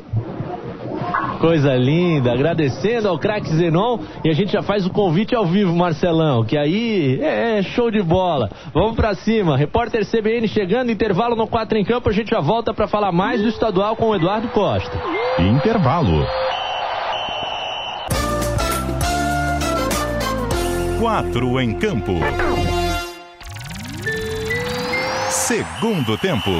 [1.40, 5.74] Coisa linda, agradecendo ao craque Zenon e a gente já faz o convite ao vivo,
[5.74, 8.50] Marcelão, que aí é show de bola.
[8.74, 9.56] Vamos para cima.
[9.56, 13.40] Repórter CBN chegando, intervalo no 4 em campo, a gente já volta para falar mais
[13.40, 14.92] do estadual com o Eduardo Costa.
[15.38, 16.26] Intervalo.
[21.00, 22.12] Quatro em campo.
[25.30, 26.50] Segundo tempo.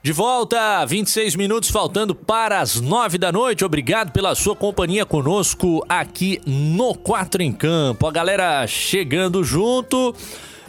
[0.00, 3.64] De volta, 26 minutos faltando para as 9 da noite.
[3.64, 8.06] Obrigado pela sua companhia conosco aqui no 4 em Campo.
[8.06, 10.14] A galera chegando junto.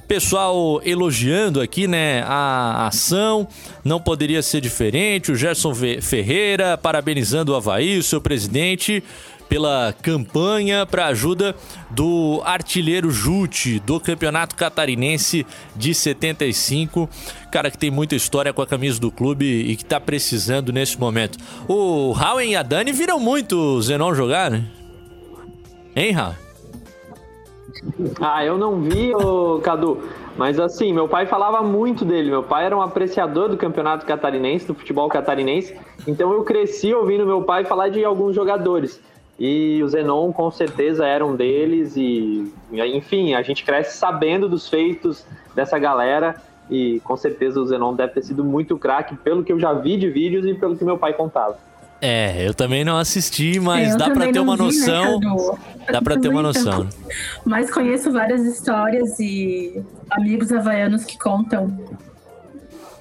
[0.08, 3.48] Pessoal elogiando aqui, né, a ação,
[3.86, 5.32] não poderia ser diferente.
[5.32, 9.04] O Gerson Ferreira parabenizando o Havaí, o seu presidente,
[9.50, 11.56] pela campanha para ajuda
[11.90, 17.10] do artilheiro Jute do Campeonato Catarinense de 75.
[17.52, 21.00] Cara que tem muita história com a camisa do clube e que tá precisando nesse
[21.00, 21.38] momento.
[21.68, 24.64] O Howen e a Dani viram muito o Zenon jogar, né?
[25.96, 26.36] Hein, Raul?
[28.20, 30.04] Ah, eu não vi, ô, Cadu.
[30.38, 32.30] Mas assim, meu pai falava muito dele.
[32.30, 35.76] Meu pai era um apreciador do campeonato catarinense, do futebol catarinense.
[36.08, 39.02] Então eu cresci ouvindo meu pai falar de alguns jogadores.
[39.40, 44.68] E o Zenon com certeza era um deles e enfim, a gente cresce sabendo dos
[44.68, 45.26] feitos
[45.56, 46.36] dessa galera
[46.70, 49.98] e com certeza o Zenon deve ter sido muito craque pelo que eu já vi
[49.98, 51.58] de vídeos e pelo que meu pai contava.
[52.02, 55.20] É, eu também não assisti, mas dá para ter uma vi, né, noção.
[55.20, 55.58] Né,
[55.92, 56.88] dá para ter uma noção.
[57.46, 61.78] Mas conheço várias histórias e amigos havaianos que contam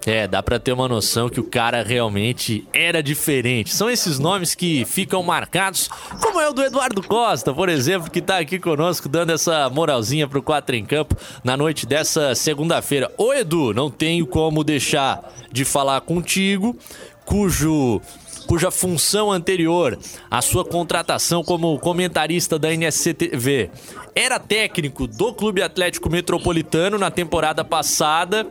[0.07, 3.75] é, dá pra ter uma noção que o cara realmente era diferente.
[3.75, 5.89] São esses nomes que ficam marcados,
[6.23, 10.29] como é o do Eduardo Costa, por exemplo, que tá aqui conosco dando essa moralzinha
[10.29, 13.13] pro 4 em Campo na noite dessa segunda-feira.
[13.19, 15.21] Ô Edu, não tenho como deixar
[15.53, 16.77] de falar contigo,
[17.25, 18.01] cujo
[18.47, 19.99] cuja função anterior
[20.31, 23.71] à sua contratação como comentarista da NSCTV
[24.15, 28.47] era técnico do Clube Atlético Metropolitano na temporada passada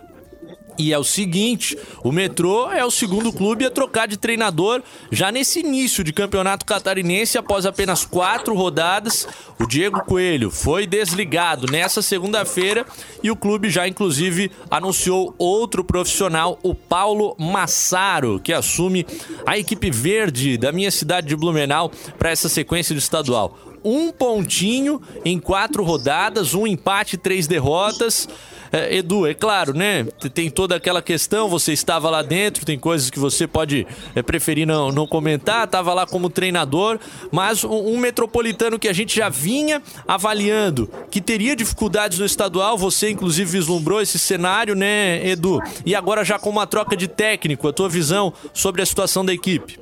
[0.78, 5.32] e é o seguinte: o Metrô é o segundo clube a trocar de treinador já
[5.32, 9.26] nesse início de campeonato catarinense após apenas quatro rodadas.
[9.58, 12.86] O Diego Coelho foi desligado nessa segunda-feira
[13.22, 19.04] e o clube já, inclusive, anunciou outro profissional, o Paulo Massaro, que assume
[19.44, 23.67] a equipe verde da minha cidade de Blumenau para essa sequência de estadual.
[23.84, 28.28] Um pontinho em quatro rodadas, um empate, três derrotas.
[28.70, 30.04] É, Edu, é claro, né?
[30.34, 34.66] Tem toda aquela questão, você estava lá dentro, tem coisas que você pode é, preferir
[34.66, 36.98] não, não comentar, estava lá como treinador,
[37.30, 42.76] mas um, um, metropolitano que a gente já vinha avaliando, que teria dificuldades no estadual,
[42.76, 45.60] você inclusive vislumbrou esse cenário, né, Edu?
[45.86, 49.32] E agora já com uma troca de técnico, a tua visão sobre a situação da
[49.32, 49.80] equipe?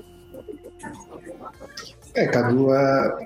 [2.15, 3.19] É, Cadu, a,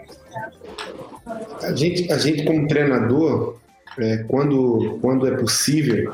[1.63, 3.57] a gente, a gente como treinador,
[3.99, 6.13] é, quando, quando é possível,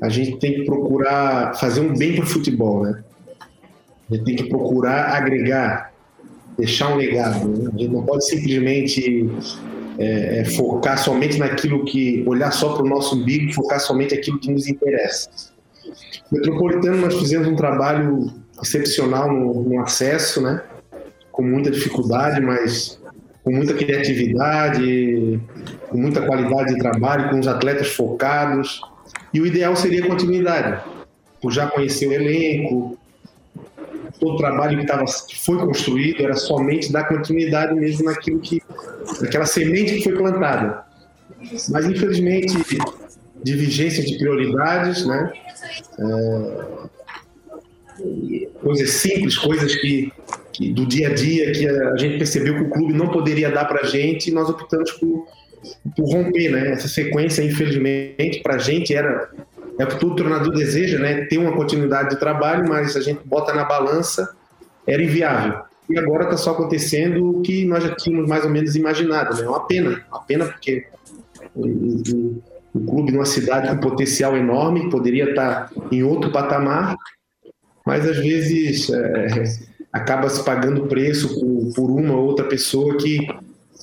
[0.00, 3.02] a gente tem que procurar fazer um bem para o futebol, né?
[4.10, 5.92] A gente tem que procurar agregar,
[6.58, 7.48] deixar um legado.
[7.48, 7.70] Né?
[7.72, 9.30] A gente não pode simplesmente
[9.98, 12.24] é, é, focar somente naquilo que.
[12.26, 15.30] olhar só para o nosso umbigo, focar somente naquilo que nos interessa.
[16.30, 20.62] No Metropolitano, nós fizemos um trabalho excepcional no, no acesso, né?
[21.30, 23.01] Com muita dificuldade, mas
[23.44, 25.40] com muita criatividade,
[25.88, 28.80] com muita qualidade de trabalho, com os atletas focados.
[29.34, 30.82] E o ideal seria continuidade,
[31.40, 32.98] por já conhecer o elenco,
[34.20, 38.62] todo o trabalho que, tava, que foi construído era somente dar continuidade mesmo naquilo que,
[39.20, 40.84] naquela semente que foi plantada.
[41.70, 42.56] Mas infelizmente,
[43.42, 45.32] divergência de prioridades, né?
[45.98, 46.82] É,
[48.62, 50.12] coisas simples, coisas que
[50.52, 53.64] que, do dia a dia que a, gente percebeu que o clube não poderia dar
[53.64, 55.26] para a gente e nós optamos por,
[55.96, 56.72] por romper, né?
[56.72, 59.30] Essa sequência, infelizmente, para a gente era
[59.78, 61.24] é o que todo treinador deseja, né?
[61.26, 64.34] Ter uma continuidade de trabalho, mas a gente bota na balança,
[64.86, 65.60] era inviável.
[65.88, 69.48] E agora está só acontecendo o que nós já tínhamos mais ou menos imaginado, né?
[69.48, 70.86] Uma pena, uma pena porque
[72.74, 76.96] o clube numa cidade com potencial enorme poderia estar tá em outro patamar,
[77.84, 79.44] mas às vezes é,
[79.92, 83.26] acaba se pagando preço por, por uma ou outra pessoa que,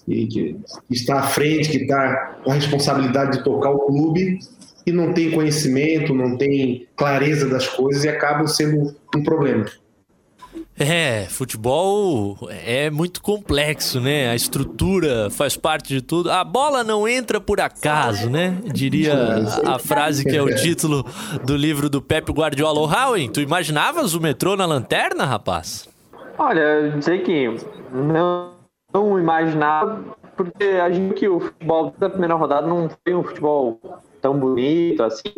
[0.06, 0.58] que, que
[0.90, 4.40] está à frente, que está com a responsabilidade de tocar o clube
[4.86, 9.66] e não tem conhecimento, não tem clareza das coisas e acabam sendo um problema.
[10.82, 14.30] É, futebol é muito complexo, né?
[14.30, 16.32] A estrutura faz parte de tudo.
[16.32, 18.58] A bola não entra por acaso, né?
[18.74, 19.14] Diria
[19.66, 21.06] a, frase que é o título
[21.44, 22.80] do livro do Pepe Guardiola.
[22.80, 25.89] Howen, tu imaginavas o metrô na lanterna, rapaz?
[26.42, 27.54] Olha, eu dizer que
[27.92, 28.54] não,
[28.94, 30.02] não imaginava,
[30.38, 33.78] porque a gente que o futebol da primeira rodada não foi um futebol
[34.22, 35.34] tão bonito assim.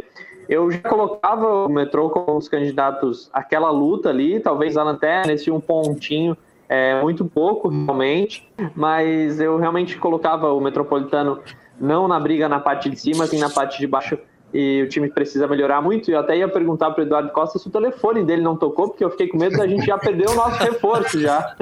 [0.48, 5.50] Eu já colocava o metrô como os candidatos àquela luta ali, talvez a lanterna, esse
[5.50, 6.38] um pontinho,
[6.70, 11.40] é muito pouco realmente, mas eu realmente colocava o metropolitano
[11.80, 14.20] não na briga na parte de cima, sim na parte de baixo
[14.54, 16.10] e o time precisa melhorar muito.
[16.10, 18.90] E eu até ia perguntar para o Eduardo Costa se o telefone dele não tocou,
[18.90, 21.56] porque eu fiquei com medo da gente já perder o nosso reforço já.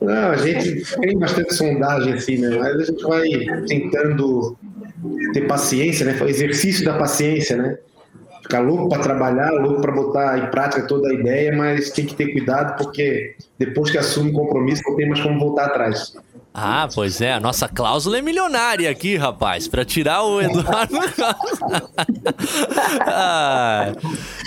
[0.00, 2.56] Não, a gente tem bastante sondagem assim, né?
[2.58, 3.28] Mas a gente vai
[3.66, 4.56] tentando
[5.32, 6.16] ter paciência, né?
[6.28, 7.78] Exercício da paciência, né?
[8.42, 12.14] Ficar louco para trabalhar, louco para botar em prática toda a ideia, mas tem que
[12.14, 16.14] ter cuidado porque depois que assume o compromisso não tem mais como voltar atrás.
[16.56, 20.94] Ah, pois é, a nossa cláusula é milionária aqui, rapaz, para tirar o Eduardo.
[23.00, 23.92] ah,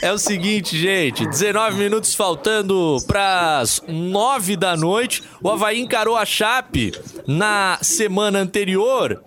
[0.02, 5.22] é o seguinte, gente, 19 minutos faltando para as 9 da noite.
[5.44, 6.94] O Havaí encarou a Chape
[7.28, 9.22] na semana anterior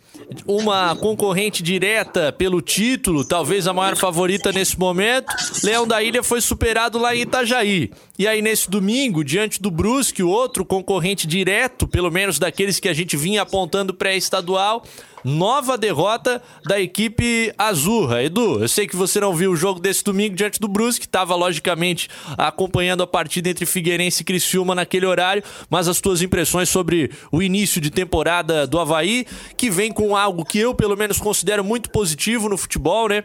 [0.47, 5.33] uma concorrente direta pelo título, talvez a maior favorita nesse momento.
[5.63, 7.91] Leão da Ilha foi superado lá em Itajaí.
[8.19, 12.89] E aí, nesse domingo, diante do Brusque, o outro concorrente direto, pelo menos daqueles que
[12.89, 14.85] a gente vinha apontando pré-estadual,
[15.25, 18.23] nova derrota da equipe azurra.
[18.23, 21.35] Edu, eu sei que você não viu o jogo desse domingo diante do Brusque, estava
[21.35, 27.11] logicamente acompanhando a partida entre Figueirense e Criciúma naquele horário, mas as tuas impressões sobre
[27.31, 31.65] o início de temporada do Havaí, que vem com algo que eu pelo menos considero
[31.65, 33.25] muito positivo no futebol, né?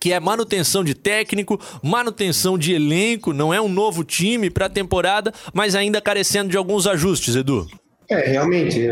[0.00, 4.70] que é manutenção de técnico, manutenção de elenco, não é um novo time para a
[4.70, 7.66] temporada, mas ainda carecendo de alguns ajustes, Edu.
[8.08, 8.88] É, realmente,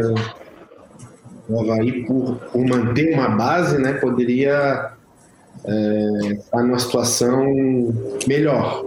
[1.49, 4.93] o Havaí, por, por manter uma base, né, poderia
[5.65, 7.45] é, estar numa situação
[8.27, 8.85] melhor.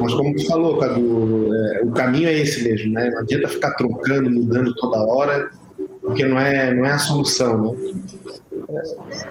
[0.00, 3.10] Mas como tu falou, Cadu, é, o caminho é esse mesmo, né?
[3.10, 5.50] Não adianta ficar trocando, mudando toda hora,
[6.00, 8.82] porque não é, não é a solução, né?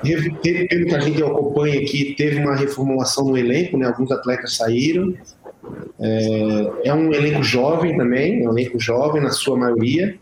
[0.04, 3.88] Teve, pelo que a gente acompanha aqui, teve uma reformulação no elenco, né?
[3.88, 5.14] Alguns atletas saíram.
[6.00, 10.18] É, é um elenco jovem também, é um elenco jovem na sua maioria.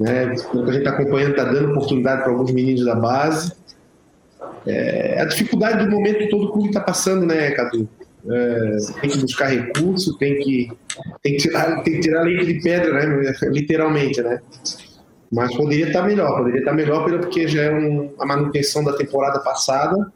[0.00, 0.32] Né?
[0.32, 3.52] O que a gente está acompanhando está dando oportunidade para alguns meninos da base.
[4.66, 7.86] É, a dificuldade do momento que todo clube está passando, né, Cadu?
[8.28, 10.72] É, tem que buscar recurso, tem que,
[11.22, 13.32] tem que, tirar, tem que tirar leite de pedra, né?
[13.52, 14.40] literalmente, né?
[15.30, 18.82] Mas poderia estar tá melhor, poderia estar tá melhor porque já é um, a manutenção
[18.82, 20.10] da temporada passada,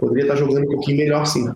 [0.00, 1.52] poderia estar tá jogando um pouquinho melhor sim.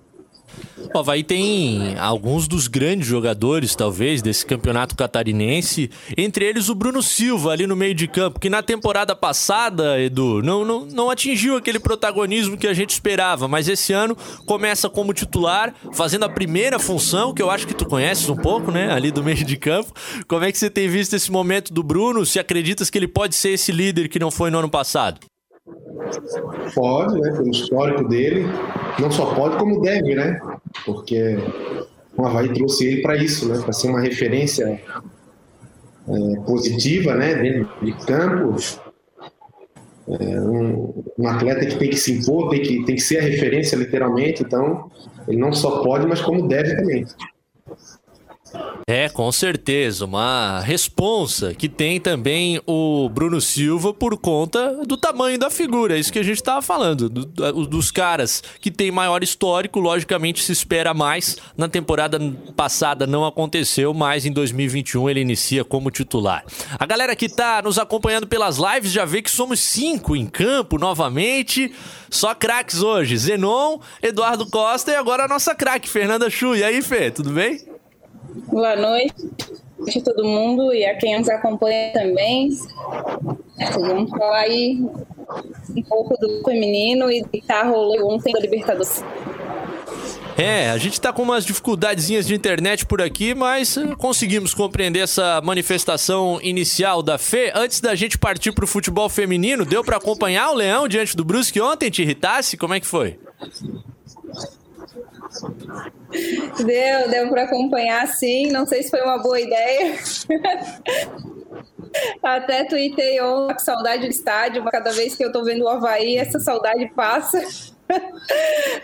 [0.94, 5.90] O Havaí tem alguns dos grandes jogadores, talvez, desse campeonato catarinense.
[6.16, 10.42] Entre eles o Bruno Silva, ali no meio de campo, que na temporada passada, Edu,
[10.42, 13.46] não, não, não atingiu aquele protagonismo que a gente esperava.
[13.46, 17.86] Mas esse ano começa como titular, fazendo a primeira função, que eu acho que tu
[17.86, 18.90] conheces um pouco, né?
[18.90, 19.92] Ali do meio de campo.
[20.26, 22.24] Como é que você tem visto esse momento do Bruno?
[22.24, 25.20] Se acreditas que ele pode ser esse líder que não foi no ano passado?
[26.74, 27.32] Pode, né?
[27.32, 28.46] Pelo histórico dele.
[29.00, 30.40] Não só pode, como deve, né?
[30.84, 31.38] Porque
[32.16, 33.60] o Havaí trouxe ele para isso, né?
[33.62, 34.80] Para ser uma referência
[36.08, 37.34] é, positiva, né?
[37.34, 38.56] Dentro de campo.
[40.08, 43.22] É, um, um, atleta que tem que se impor, tem que, tem que ser a
[43.22, 44.42] referência, literalmente.
[44.42, 44.90] Então,
[45.26, 47.04] ele não só pode, mas como deve também.
[48.90, 55.38] É, com certeza, uma responsa que tem também o Bruno Silva por conta do tamanho
[55.38, 59.22] da figura, é isso que a gente estava falando, do, dos caras que tem maior
[59.22, 61.36] histórico, logicamente se espera mais.
[61.54, 62.18] Na temporada
[62.56, 66.42] passada não aconteceu, mas em 2021 ele inicia como titular.
[66.78, 70.78] A galera que está nos acompanhando pelas lives já vê que somos cinco em campo
[70.78, 71.74] novamente,
[72.08, 76.56] só craques hoje, Zenon, Eduardo Costa e agora a nossa craque, Fernanda Chu.
[76.56, 77.76] E aí, Fê, tudo bem?
[78.48, 79.14] Boa noite.
[79.86, 82.50] a todo mundo e a quem nos acompanha também.
[83.74, 84.78] Vamos falar aí
[85.76, 89.02] um pouco do feminino e que tá ontem da Libertadores.
[90.36, 95.00] É, a gente tá com umas dificuldadezinhas de internet por aqui, mas eh, conseguimos compreender
[95.00, 97.50] essa manifestação inicial da Fê.
[97.52, 101.60] Antes da gente partir pro futebol feminino, deu para acompanhar o Leão diante do Brusque
[101.60, 101.90] ontem?
[101.90, 102.56] Te irritasse?
[102.56, 103.18] Como é que foi?
[106.64, 108.50] Deu, deu para acompanhar sim.
[108.50, 109.96] Não sei se foi uma boa ideia.
[112.22, 114.64] Até tuitei ontem que saudade do estádio.
[114.64, 117.40] Cada vez que eu tô vendo o Havaí, essa saudade passa.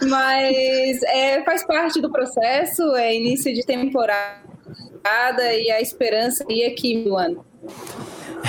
[0.03, 4.43] Mas é, faz parte do processo, é início de temporada
[5.53, 7.45] e a esperança ia aqui no ano.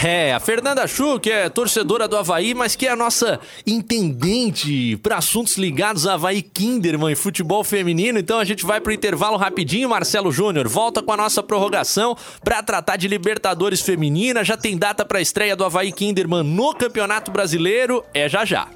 [0.04, 4.98] É, a Fernanda Chu, que é torcedora do Havaí, mas que é a nossa intendente
[4.98, 8.20] para assuntos ligados a Havaí Kinderman e futebol feminino.
[8.20, 10.68] Então a gente vai pro intervalo rapidinho, Marcelo Júnior.
[10.68, 14.44] Volta com a nossa prorrogação para tratar de Libertadores Feminina.
[14.44, 18.04] Já tem data para a estreia do Havaí Kinderman no Campeonato Brasileiro.
[18.14, 18.68] É já já.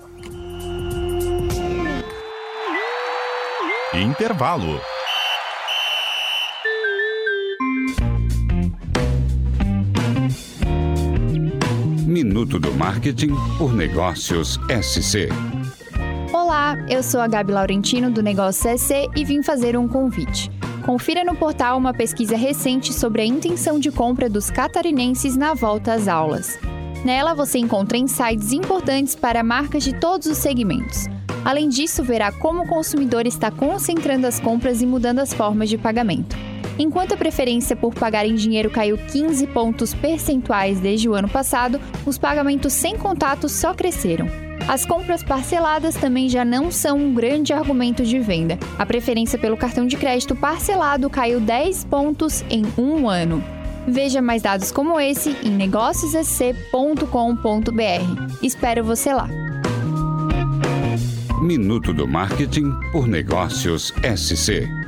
[3.93, 4.79] Intervalo.
[12.09, 15.29] Minuto do Marketing por Negócios SC.
[16.33, 20.49] Olá, eu sou a Gabi Laurentino do Negócio SC e vim fazer um convite.
[20.83, 25.93] Confira no portal uma pesquisa recente sobre a intenção de compra dos catarinenses na volta
[25.93, 26.57] às aulas.
[27.05, 31.05] Nela você encontra insights importantes para marcas de todos os segmentos.
[31.45, 35.77] Além disso, verá como o consumidor está concentrando as compras e mudando as formas de
[35.77, 36.35] pagamento.
[36.79, 41.81] Enquanto a preferência por pagar em dinheiro caiu 15 pontos percentuais desde o ano passado,
[42.05, 44.27] os pagamentos sem contato só cresceram.
[44.65, 48.57] As compras parceladas também já não são um grande argumento de venda.
[48.77, 53.43] A preferência pelo cartão de crédito parcelado caiu 10 pontos em um ano.
[53.85, 58.37] Veja mais dados como esse em negóciosec.com.br.
[58.41, 59.27] Espero você lá.
[61.41, 64.78] Minuto do Marketing por Negócios SC.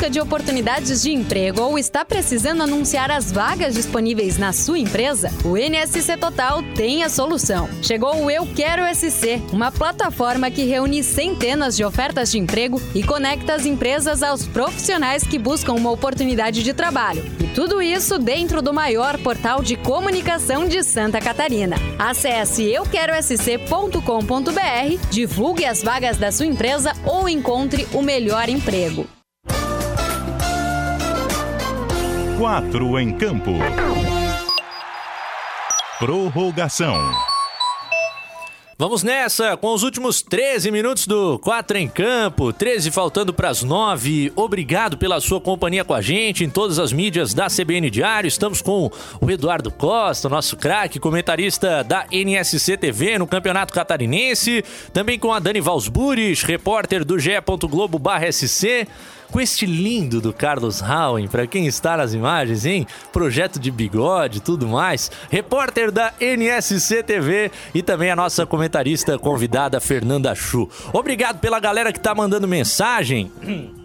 [0.00, 5.30] Busca de oportunidades de emprego ou está precisando anunciar as vagas disponíveis na sua empresa?
[5.44, 7.68] O NSC Total tem a solução.
[7.82, 13.02] Chegou o Eu Quero SC, uma plataforma que reúne centenas de ofertas de emprego e
[13.02, 17.22] conecta as empresas aos profissionais que buscam uma oportunidade de trabalho.
[17.38, 21.76] E tudo isso dentro do maior portal de comunicação de Santa Catarina.
[21.98, 29.06] Acesse euquerosc.com.br, divulgue as vagas da sua empresa ou encontre o melhor emprego.
[32.40, 33.52] Quatro em campo.
[35.98, 36.96] Prorrogação.
[38.78, 43.62] Vamos nessa com os últimos 13 minutos do 4 em Campo, 13 faltando para as
[43.62, 44.32] 9.
[44.34, 48.26] Obrigado pela sua companhia com a gente em todas as mídias da CBN Diário.
[48.26, 54.64] Estamos com o Eduardo Costa, nosso craque, comentarista da NSC TV no Campeonato Catarinense.
[54.94, 57.32] Também com a Dani Valsburis, repórter do GE.
[59.30, 62.84] Com este lindo do Carlos Howen, para quem está nas imagens, hein?
[63.12, 65.08] Projeto de bigode, tudo mais.
[65.30, 70.68] Repórter da NSC TV e também a nossa comentarista convidada Fernanda Chu.
[70.92, 73.30] Obrigado pela galera que tá mandando mensagem.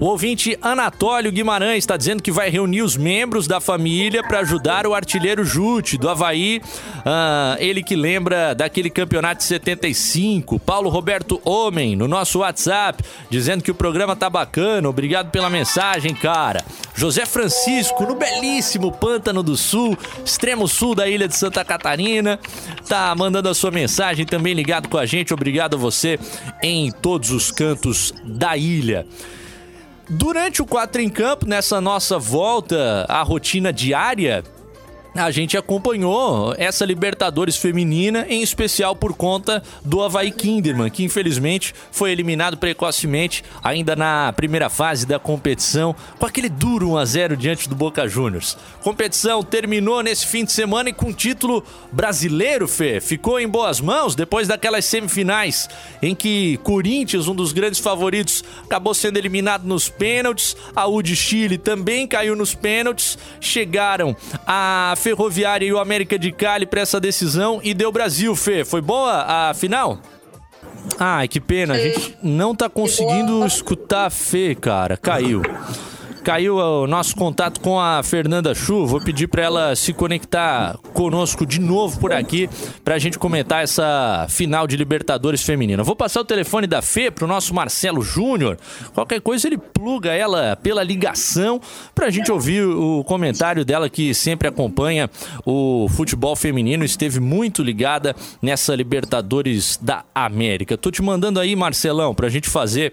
[0.00, 4.86] O ouvinte Anatólio Guimarães está dizendo que vai reunir os membros da família para ajudar
[4.86, 6.62] o artilheiro Jute do Havaí.
[7.04, 10.60] Ah, ele que lembra daquele campeonato de 75.
[10.60, 14.88] Paulo Roberto Homem no nosso WhatsApp dizendo que o programa tá bacana.
[14.88, 16.64] Obrigado pela mensagem, cara.
[16.94, 22.38] José Francisco no belíssimo Pântano do Sul, extremo sul da ilha de Santa Catarina,
[22.88, 25.34] tá mandando a sua mensagem também ligado com a gente.
[25.34, 26.20] Obrigado a você
[26.62, 29.04] em todos os cantos da ilha.
[30.10, 34.42] Durante o 4 em Campo, nessa nossa volta à rotina diária,
[35.14, 41.74] a gente acompanhou essa Libertadores feminina, em especial por conta do Havaí Kinderman, que infelizmente
[41.90, 47.36] foi eliminado precocemente ainda na primeira fase da competição, com aquele duro 1 a 0
[47.36, 48.56] diante do Boca Juniors.
[48.82, 53.00] Competição terminou nesse fim de semana e com título brasileiro, Fê.
[53.00, 55.68] Ficou em boas mãos depois daquelas semifinais
[56.02, 60.56] em que Corinthians, um dos grandes favoritos, acabou sendo eliminado nos pênaltis.
[60.74, 63.18] A U de Chile também caiu nos pênaltis.
[63.40, 68.64] Chegaram a Ferroviária e o América de Cali para essa decisão e deu Brasil, Fê.
[68.64, 69.98] Foi boa a final?
[70.98, 71.74] Ai, que pena.
[71.74, 74.96] A gente não tá conseguindo escutar a Fê, cara.
[74.96, 75.42] Caiu.
[76.28, 78.86] Caiu o nosso contato com a Fernanda Chu.
[78.86, 82.50] Vou pedir para ela se conectar conosco de novo por aqui
[82.84, 85.82] para a gente comentar essa final de Libertadores feminina.
[85.82, 88.58] Vou passar o telefone da Fê pro nosso Marcelo Júnior.
[88.92, 91.62] Qualquer coisa ele pluga ela pela ligação
[91.94, 95.08] para a gente ouvir o comentário dela que sempre acompanha
[95.46, 96.84] o futebol feminino.
[96.84, 100.76] Esteve muito ligada nessa Libertadores da América.
[100.76, 102.92] Tô te mandando aí, Marcelão, para a gente fazer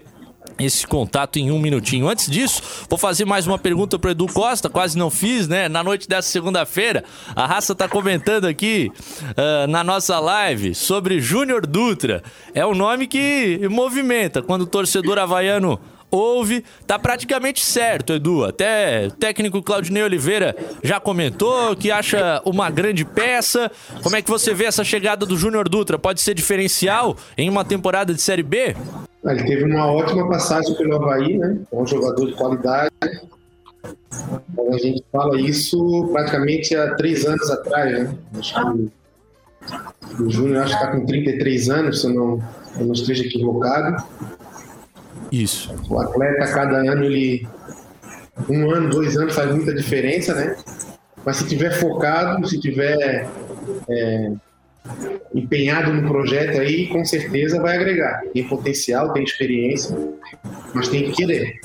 [0.58, 2.08] esse contato em um minutinho.
[2.08, 5.68] Antes disso, vou fazer mais uma pergunta para Edu Costa, quase não fiz, né?
[5.68, 7.04] Na noite dessa segunda-feira,
[7.34, 8.90] a raça tá comentando aqui
[9.30, 12.22] uh, na nossa live sobre Júnior Dutra.
[12.54, 15.78] É um nome que movimenta quando o torcedor havaiano
[16.10, 18.44] ouve, tá praticamente certo, Edu.
[18.44, 23.70] Até o técnico Claudinei Oliveira já comentou que acha uma grande peça.
[24.02, 25.98] Como é que você vê essa chegada do Júnior Dutra?
[25.98, 28.76] Pode ser diferencial em uma temporada de Série B?
[29.26, 31.58] Ele teve uma ótima passagem pelo Havaí, né?
[31.72, 32.90] É um jogador de qualidade.
[33.02, 38.14] Então, a gente fala isso praticamente há três anos atrás, né?
[38.38, 42.42] Acho que o Júnior acho que está com 33 anos, se eu não,
[42.78, 44.04] eu não esteja equivocado.
[45.30, 45.74] Isso.
[45.90, 47.46] O atleta, cada ano, ele.
[48.48, 50.56] Um ano, dois anos faz muita diferença, né?
[51.24, 53.28] Mas se tiver focado, se tiver
[53.88, 54.32] é,
[55.34, 58.22] empenhado no projeto aí, com certeza vai agregar.
[58.32, 59.96] Tem potencial, tem experiência,
[60.74, 61.60] mas tem que querer.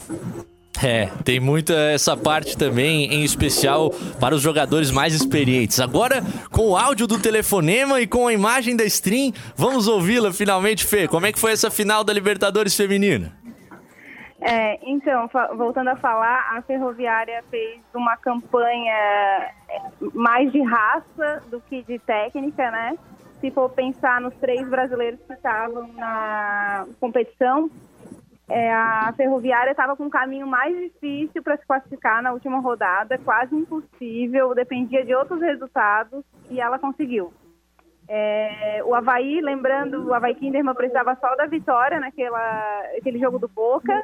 [0.84, 5.80] É, tem muita essa parte também, em especial para os jogadores mais experientes.
[5.80, 10.86] Agora, com o áudio do telefonema e com a imagem da stream, vamos ouvi-la finalmente,
[10.86, 11.08] Fê.
[11.08, 13.32] Como é que foi essa final da Libertadores Feminina?
[14.42, 19.52] É, então, voltando a falar, a Ferroviária fez uma campanha
[20.14, 22.98] mais de raça do que de técnica, né?
[23.40, 27.70] Se for pensar nos três brasileiros que estavam na competição,
[28.50, 33.18] é, a Ferroviária estava com um caminho mais difícil para se classificar na última rodada,
[33.18, 37.34] quase impossível, dependia de outros resultados e ela conseguiu.
[38.08, 43.48] É, o Havaí, lembrando, o Havaí Kinderman precisava só da vitória naquela aquele jogo do
[43.48, 44.04] Boca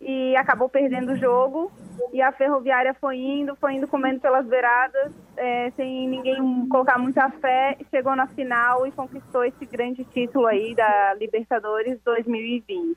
[0.00, 1.70] e acabou perdendo o jogo.
[2.12, 7.30] E a Ferroviária foi indo, foi indo comendo pelas beiradas, é, sem ninguém colocar muita
[7.30, 12.96] fé, chegou na final e conquistou esse grande título aí da Libertadores 2020.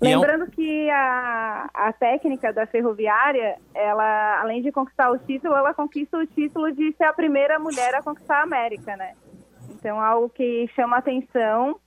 [0.00, 0.50] E Lembrando é um...
[0.50, 6.26] que a, a técnica da Ferroviária, ela, além de conquistar o título, ela conquista o
[6.26, 9.14] título de ser a primeira mulher a conquistar a América, né?
[9.70, 11.78] Então, algo que chama atenção,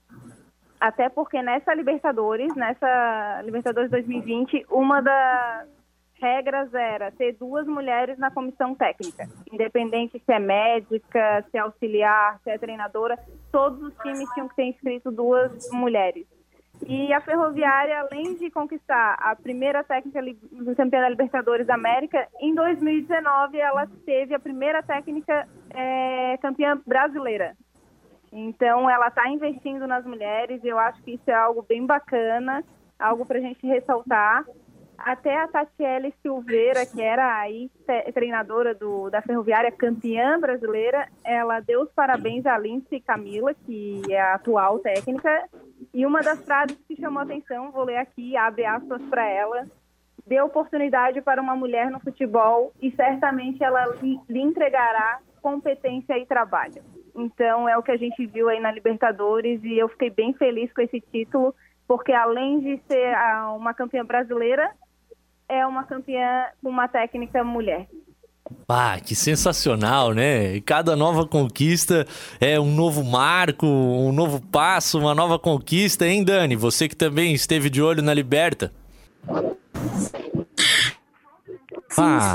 [0.81, 5.67] até porque nessa Libertadores, nessa Libertadores 2020, uma das
[6.19, 12.39] regras era ter duas mulheres na comissão técnica, independente se é médica, se é auxiliar,
[12.43, 13.17] se é treinadora,
[13.51, 16.25] todos os times tinham que ter inscrito duas mulheres.
[16.87, 20.19] E a Ferroviária, além de conquistar a primeira técnica
[20.75, 27.55] campeã da Libertadores da América, em 2019 ela teve a primeira técnica é, campeã brasileira.
[28.31, 32.63] Então, ela está investindo nas mulheres e eu acho que isso é algo bem bacana,
[32.97, 34.45] algo para a gente ressaltar.
[34.97, 37.71] Até a Tatiele Silveira, que era aí
[38.13, 44.21] treinadora do, da Ferroviária, campeã brasileira, ela deu os parabéns a Lindsay Camila, que é
[44.21, 45.49] a atual técnica,
[45.91, 49.65] e uma das frases que chamou atenção, vou ler aqui, abre aspas para ela,
[50.25, 56.83] dê oportunidade para uma mulher no futebol e certamente ela lhe entregará competência e trabalho.
[57.15, 60.71] Então é o que a gente viu aí na Libertadores e eu fiquei bem feliz
[60.73, 61.53] com esse título,
[61.87, 63.15] porque além de ser
[63.55, 64.71] uma campeã brasileira,
[65.47, 67.87] é uma campeã com uma técnica mulher.
[68.67, 70.59] Ah, que sensacional, né?
[70.61, 72.05] Cada nova conquista
[72.39, 76.55] é um novo marco, um novo passo, uma nova conquista, hein, Dani?
[76.55, 78.71] Você que também esteve de olho na Liberta.
[81.89, 82.33] Sim, ah.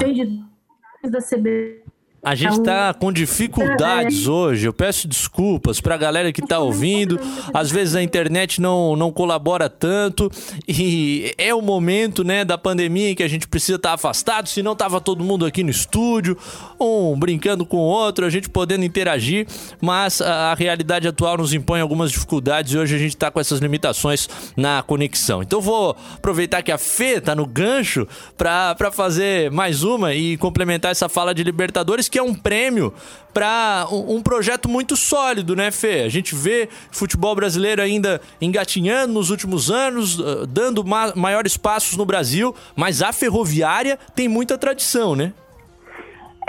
[1.08, 1.86] da CB
[2.26, 4.66] a gente tá com dificuldades hoje.
[4.66, 7.20] Eu peço desculpas pra galera que tá ouvindo.
[7.54, 10.28] Às vezes a internet não, não colabora tanto.
[10.66, 14.48] E é o momento, né, da pandemia em que a gente precisa estar tá afastado.
[14.48, 16.36] Senão tava todo mundo aqui no estúdio,
[16.80, 19.46] um brincando com o outro, a gente podendo interagir.
[19.80, 23.38] Mas a, a realidade atual nos impõe algumas dificuldades e hoje a gente tá com
[23.38, 25.44] essas limitações na conexão.
[25.44, 28.04] Então vou aproveitar que a Fê tá no gancho
[28.36, 32.92] pra, pra fazer mais uma e complementar essa fala de Libertadores que é um prêmio
[33.32, 36.02] para um, projeto muito sólido, né, Fê?
[36.02, 41.98] A gente vê futebol brasileiro ainda engatinhando nos últimos anos, ah, dando ma maiores passos
[41.98, 45.34] no Brasil, mas a ferroviária tem muita tradição, né?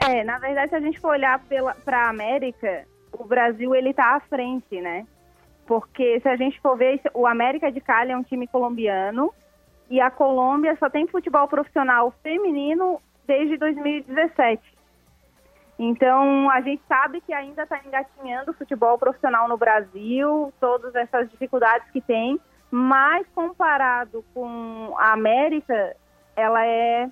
[0.01, 1.41] É, na verdade, se a gente for olhar
[1.83, 5.05] para a América, o Brasil ele está à frente, né?
[5.65, 9.33] Porque se a gente for ver, o América de Cali é um time colombiano
[9.89, 14.76] e a Colômbia só tem futebol profissional feminino desde 2017.
[15.79, 21.29] Então, a gente sabe que ainda está engatinhando o futebol profissional no Brasil, todas essas
[21.29, 22.39] dificuldades que tem,
[22.71, 25.95] mas comparado com a América,
[26.35, 27.09] ela é,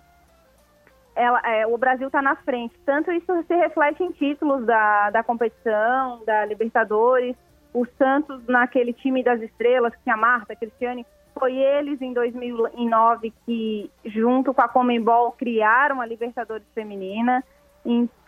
[1.15, 2.75] ela é o Brasil está na frente.
[2.85, 7.35] Tanto isso se reflete em títulos da, da competição, da Libertadores,
[7.71, 11.05] o Santos naquele time das estrelas, que tinha Marta, Cristiane,
[11.37, 17.43] foi eles em 2009 que, junto com a Comembol, criaram a Libertadores Feminina.
[17.85, 18.24] Então,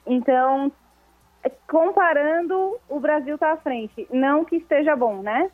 [1.68, 4.08] comparando, o Brasil está à frente.
[4.12, 5.50] Não que esteja bom, né?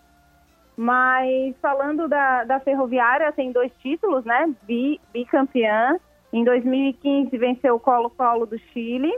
[0.76, 4.54] Mas falando da, da Ferroviária, tem dois títulos, né?
[4.64, 5.98] Bi, bicampeã.
[6.32, 9.14] Em 2015 venceu o Colo-Colo do Chile.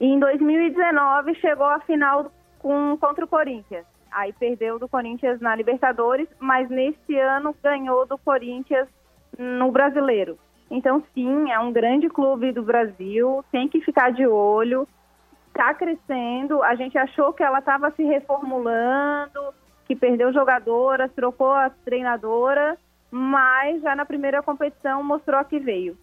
[0.00, 3.86] E em 2019 chegou à final com, contra o Corinthians.
[4.12, 8.88] Aí perdeu do Corinthians na Libertadores, mas nesse ano ganhou do Corinthians
[9.36, 10.38] no Brasileiro.
[10.70, 14.86] Então, sim, é um grande clube do Brasil, tem que ficar de olho,
[15.48, 16.62] está crescendo.
[16.62, 19.54] A gente achou que ela estava se reformulando,
[19.86, 22.76] que perdeu jogadora, trocou a treinadora,
[23.10, 25.96] mas já na primeira competição mostrou que veio.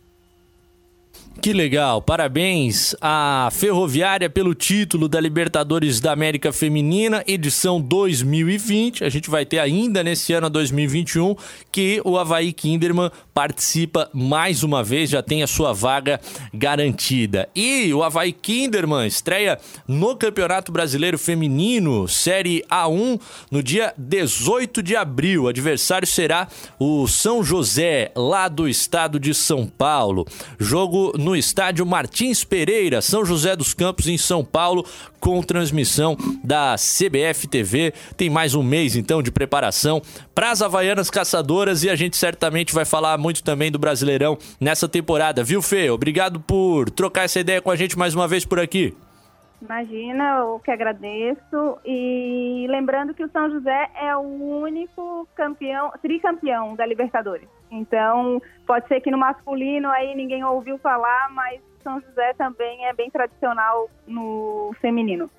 [1.43, 9.03] Que legal, parabéns à Ferroviária pelo título da Libertadores da América Feminina, edição 2020.
[9.03, 11.35] A gente vai ter ainda nesse ano 2021
[11.69, 16.17] que o Havaí Kinderman participa mais uma vez, já tem a sua vaga
[16.53, 17.49] garantida.
[17.53, 23.19] E o Havaí Kinderman estreia no Campeonato Brasileiro Feminino, Série A1,
[23.51, 25.43] no dia 18 de abril.
[25.43, 26.47] O adversário será
[26.79, 30.25] o São José, lá do estado de São Paulo.
[30.57, 34.85] Jogo no estádio Martins Pereira, São José dos Campos, em São Paulo,
[35.19, 37.93] com transmissão da CBF TV.
[38.17, 40.01] Tem mais um mês então de preparação
[40.33, 44.87] para as Havaianas Caçadoras e a gente certamente vai falar muito também do Brasileirão nessa
[44.87, 45.89] temporada, viu, Fê?
[45.89, 48.93] Obrigado por trocar essa ideia com a gente mais uma vez por aqui.
[49.63, 51.79] Imagina, eu que agradeço.
[51.85, 57.47] E lembrando que o São José é o único campeão, tricampeão da Libertadores.
[57.71, 62.93] Então, pode ser que no masculino aí ninguém ouviu falar, mas São José também é
[62.93, 65.29] bem tradicional no feminino.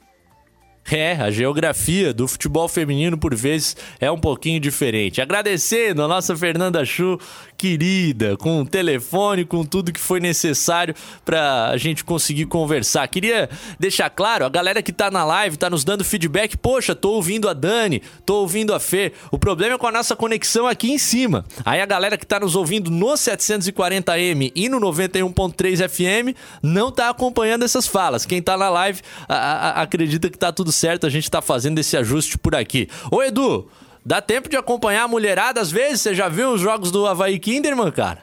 [0.90, 5.20] É, a geografia do futebol feminino, por vezes, é um pouquinho diferente.
[5.20, 7.18] Agradecendo a nossa Fernanda Chu,
[7.56, 13.08] querida, com o telefone, com tudo que foi necessário para a gente conseguir conversar.
[13.08, 17.12] Queria deixar claro, a galera que tá na live, tá nos dando feedback, poxa, tô
[17.12, 19.12] ouvindo a Dani, tô ouvindo a Fê.
[19.30, 21.46] O problema é com a nossa conexão aqui em cima.
[21.64, 27.08] Aí a galera que tá nos ouvindo no 740M e no 91.3 FM não tá
[27.08, 28.26] acompanhando essas falas.
[28.26, 31.78] Quem tá na live a, a, acredita que tá tudo certo, a gente tá fazendo
[31.78, 32.88] esse ajuste por aqui.
[33.10, 33.68] Ô Edu,
[34.04, 36.00] dá tempo de acompanhar a mulherada às vezes?
[36.00, 38.22] Você já viu os jogos do Havaí Kinderman, cara?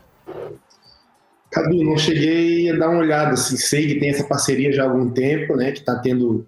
[1.52, 4.86] Cadu, não cheguei a dar uma olhada, assim, sei que tem essa parceria já há
[4.90, 6.48] algum tempo, né, que tá tendo,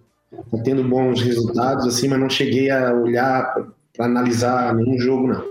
[0.49, 3.53] tá tendo bons resultados, assim, mas não cheguei a olhar
[3.93, 5.43] para analisar nenhum jogo, não.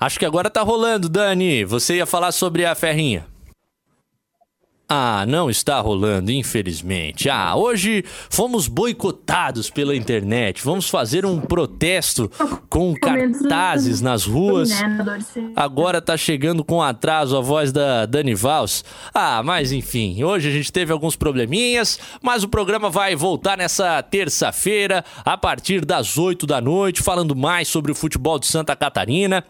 [0.00, 1.64] Acho que agora tá rolando, Dani.
[1.64, 3.26] Você ia falar sobre a Ferrinha.
[4.90, 7.28] Ah, não está rolando, infelizmente.
[7.28, 10.64] Ah, hoje fomos boicotados pela internet.
[10.64, 12.30] Vamos fazer um protesto
[12.70, 14.70] com cartazes nas ruas.
[15.54, 18.82] Agora tá chegando com atraso a voz da Dani Vals.
[19.12, 24.02] Ah, mas enfim, hoje a gente teve alguns probleminhas, mas o programa vai voltar nessa
[24.02, 29.44] terça-feira, a partir das 8 da noite, falando mais sobre o futebol de Santa Catarina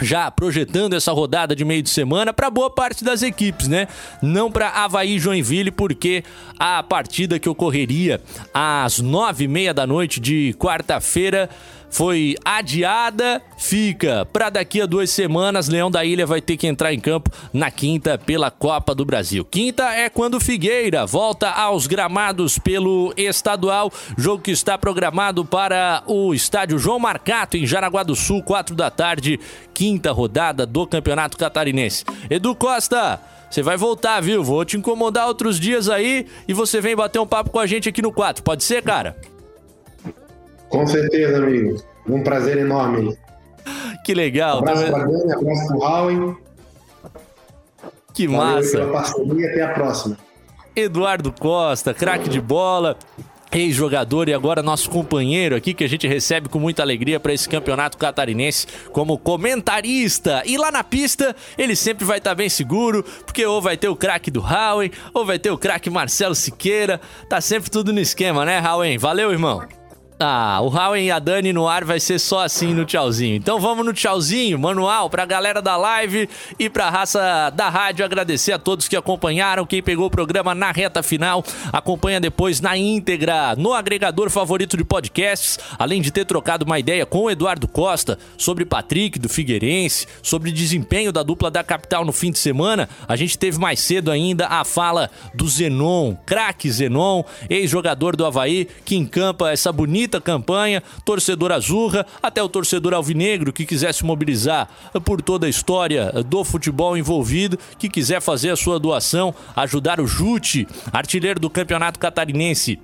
[0.00, 3.88] já projetando essa rodada de meio de semana para boa parte das equipes, né?
[4.22, 6.24] Não para Havaí e Joinville, porque
[6.58, 8.20] a partida que ocorreria
[8.54, 11.50] às nove e meia da noite de quarta-feira
[11.92, 15.68] foi adiada, fica para daqui a duas semanas.
[15.68, 19.44] Leão da Ilha vai ter que entrar em campo na quinta pela Copa do Brasil.
[19.44, 26.32] Quinta é quando Figueira volta aos gramados pelo estadual, jogo que está programado para o
[26.32, 29.38] estádio João Marcato em Jaraguá do Sul, quatro da tarde,
[29.74, 32.04] quinta rodada do Campeonato Catarinense.
[32.30, 33.20] Edu Costa.
[33.50, 34.42] Você vai voltar, viu?
[34.42, 37.86] Vou te incomodar outros dias aí e você vem bater um papo com a gente
[37.86, 38.42] aqui no 4.
[38.42, 39.14] Pode ser, cara?
[40.72, 41.76] Com certeza, amigo.
[42.08, 43.16] Um prazer enorme.
[44.04, 44.58] Que legal.
[44.58, 46.36] abraço pra Dani, abraço pro Howie.
[48.14, 48.78] Que Valeu massa.
[48.78, 50.16] Pela parceria, até a próxima.
[50.74, 52.96] Eduardo Costa, craque de bola,
[53.52, 57.46] ex-jogador e agora nosso companheiro aqui que a gente recebe com muita alegria para esse
[57.46, 60.42] campeonato catarinense como comentarista.
[60.46, 63.88] E lá na pista ele sempre vai estar tá bem seguro, porque ou vai ter
[63.88, 66.98] o craque do Howie, ou vai ter o craque Marcelo Siqueira.
[67.28, 68.96] Tá sempre tudo no esquema, né, Howie?
[68.96, 69.62] Valeu, irmão.
[70.24, 73.34] Ah, o Raul e a Dani no ar vai ser só assim no tchauzinho.
[73.34, 76.28] Então vamos no tchauzinho, manual, pra galera da live
[76.60, 78.04] e pra raça da rádio.
[78.04, 81.42] Agradecer a todos que acompanharam, quem pegou o programa na reta final,
[81.72, 87.04] acompanha depois na íntegra, no agregador favorito de podcasts, além de ter trocado uma ideia
[87.04, 92.12] com o Eduardo Costa sobre Patrick do Figueirense, sobre desempenho da dupla da capital no
[92.12, 92.88] fim de semana.
[93.08, 98.68] A gente teve mais cedo ainda a fala do Zenon, craque Zenon, ex-jogador do Havaí,
[98.84, 104.68] que encampa essa bonita campanha, torcedor azurra, até o torcedor alvinegro que quiser se mobilizar
[105.04, 110.06] por toda a história do futebol envolvido, que quiser fazer a sua doação, ajudar o
[110.06, 112.78] Jute, artilheiro do Campeonato Catarinense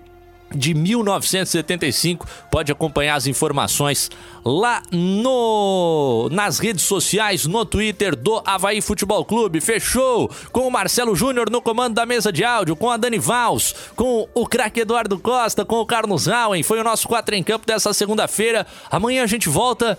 [0.55, 2.27] de 1975.
[2.51, 4.11] Pode acompanhar as informações
[4.45, 9.61] lá no nas redes sociais, no Twitter do Havaí Futebol Clube.
[9.61, 13.75] Fechou com o Marcelo Júnior no comando da mesa de áudio, com a Dani Vals,
[13.95, 16.63] com o craque Eduardo Costa, com o Carlos Rauen.
[16.63, 18.67] Foi o nosso 4 em campo dessa segunda-feira.
[18.91, 19.99] Amanhã a gente volta.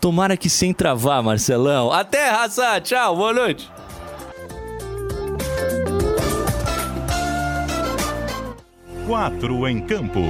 [0.00, 1.90] Tomara que sem travar, Marcelão.
[1.90, 2.80] Até, raça.
[2.80, 3.68] Tchau, boa noite.
[9.06, 10.22] Quatro em campo.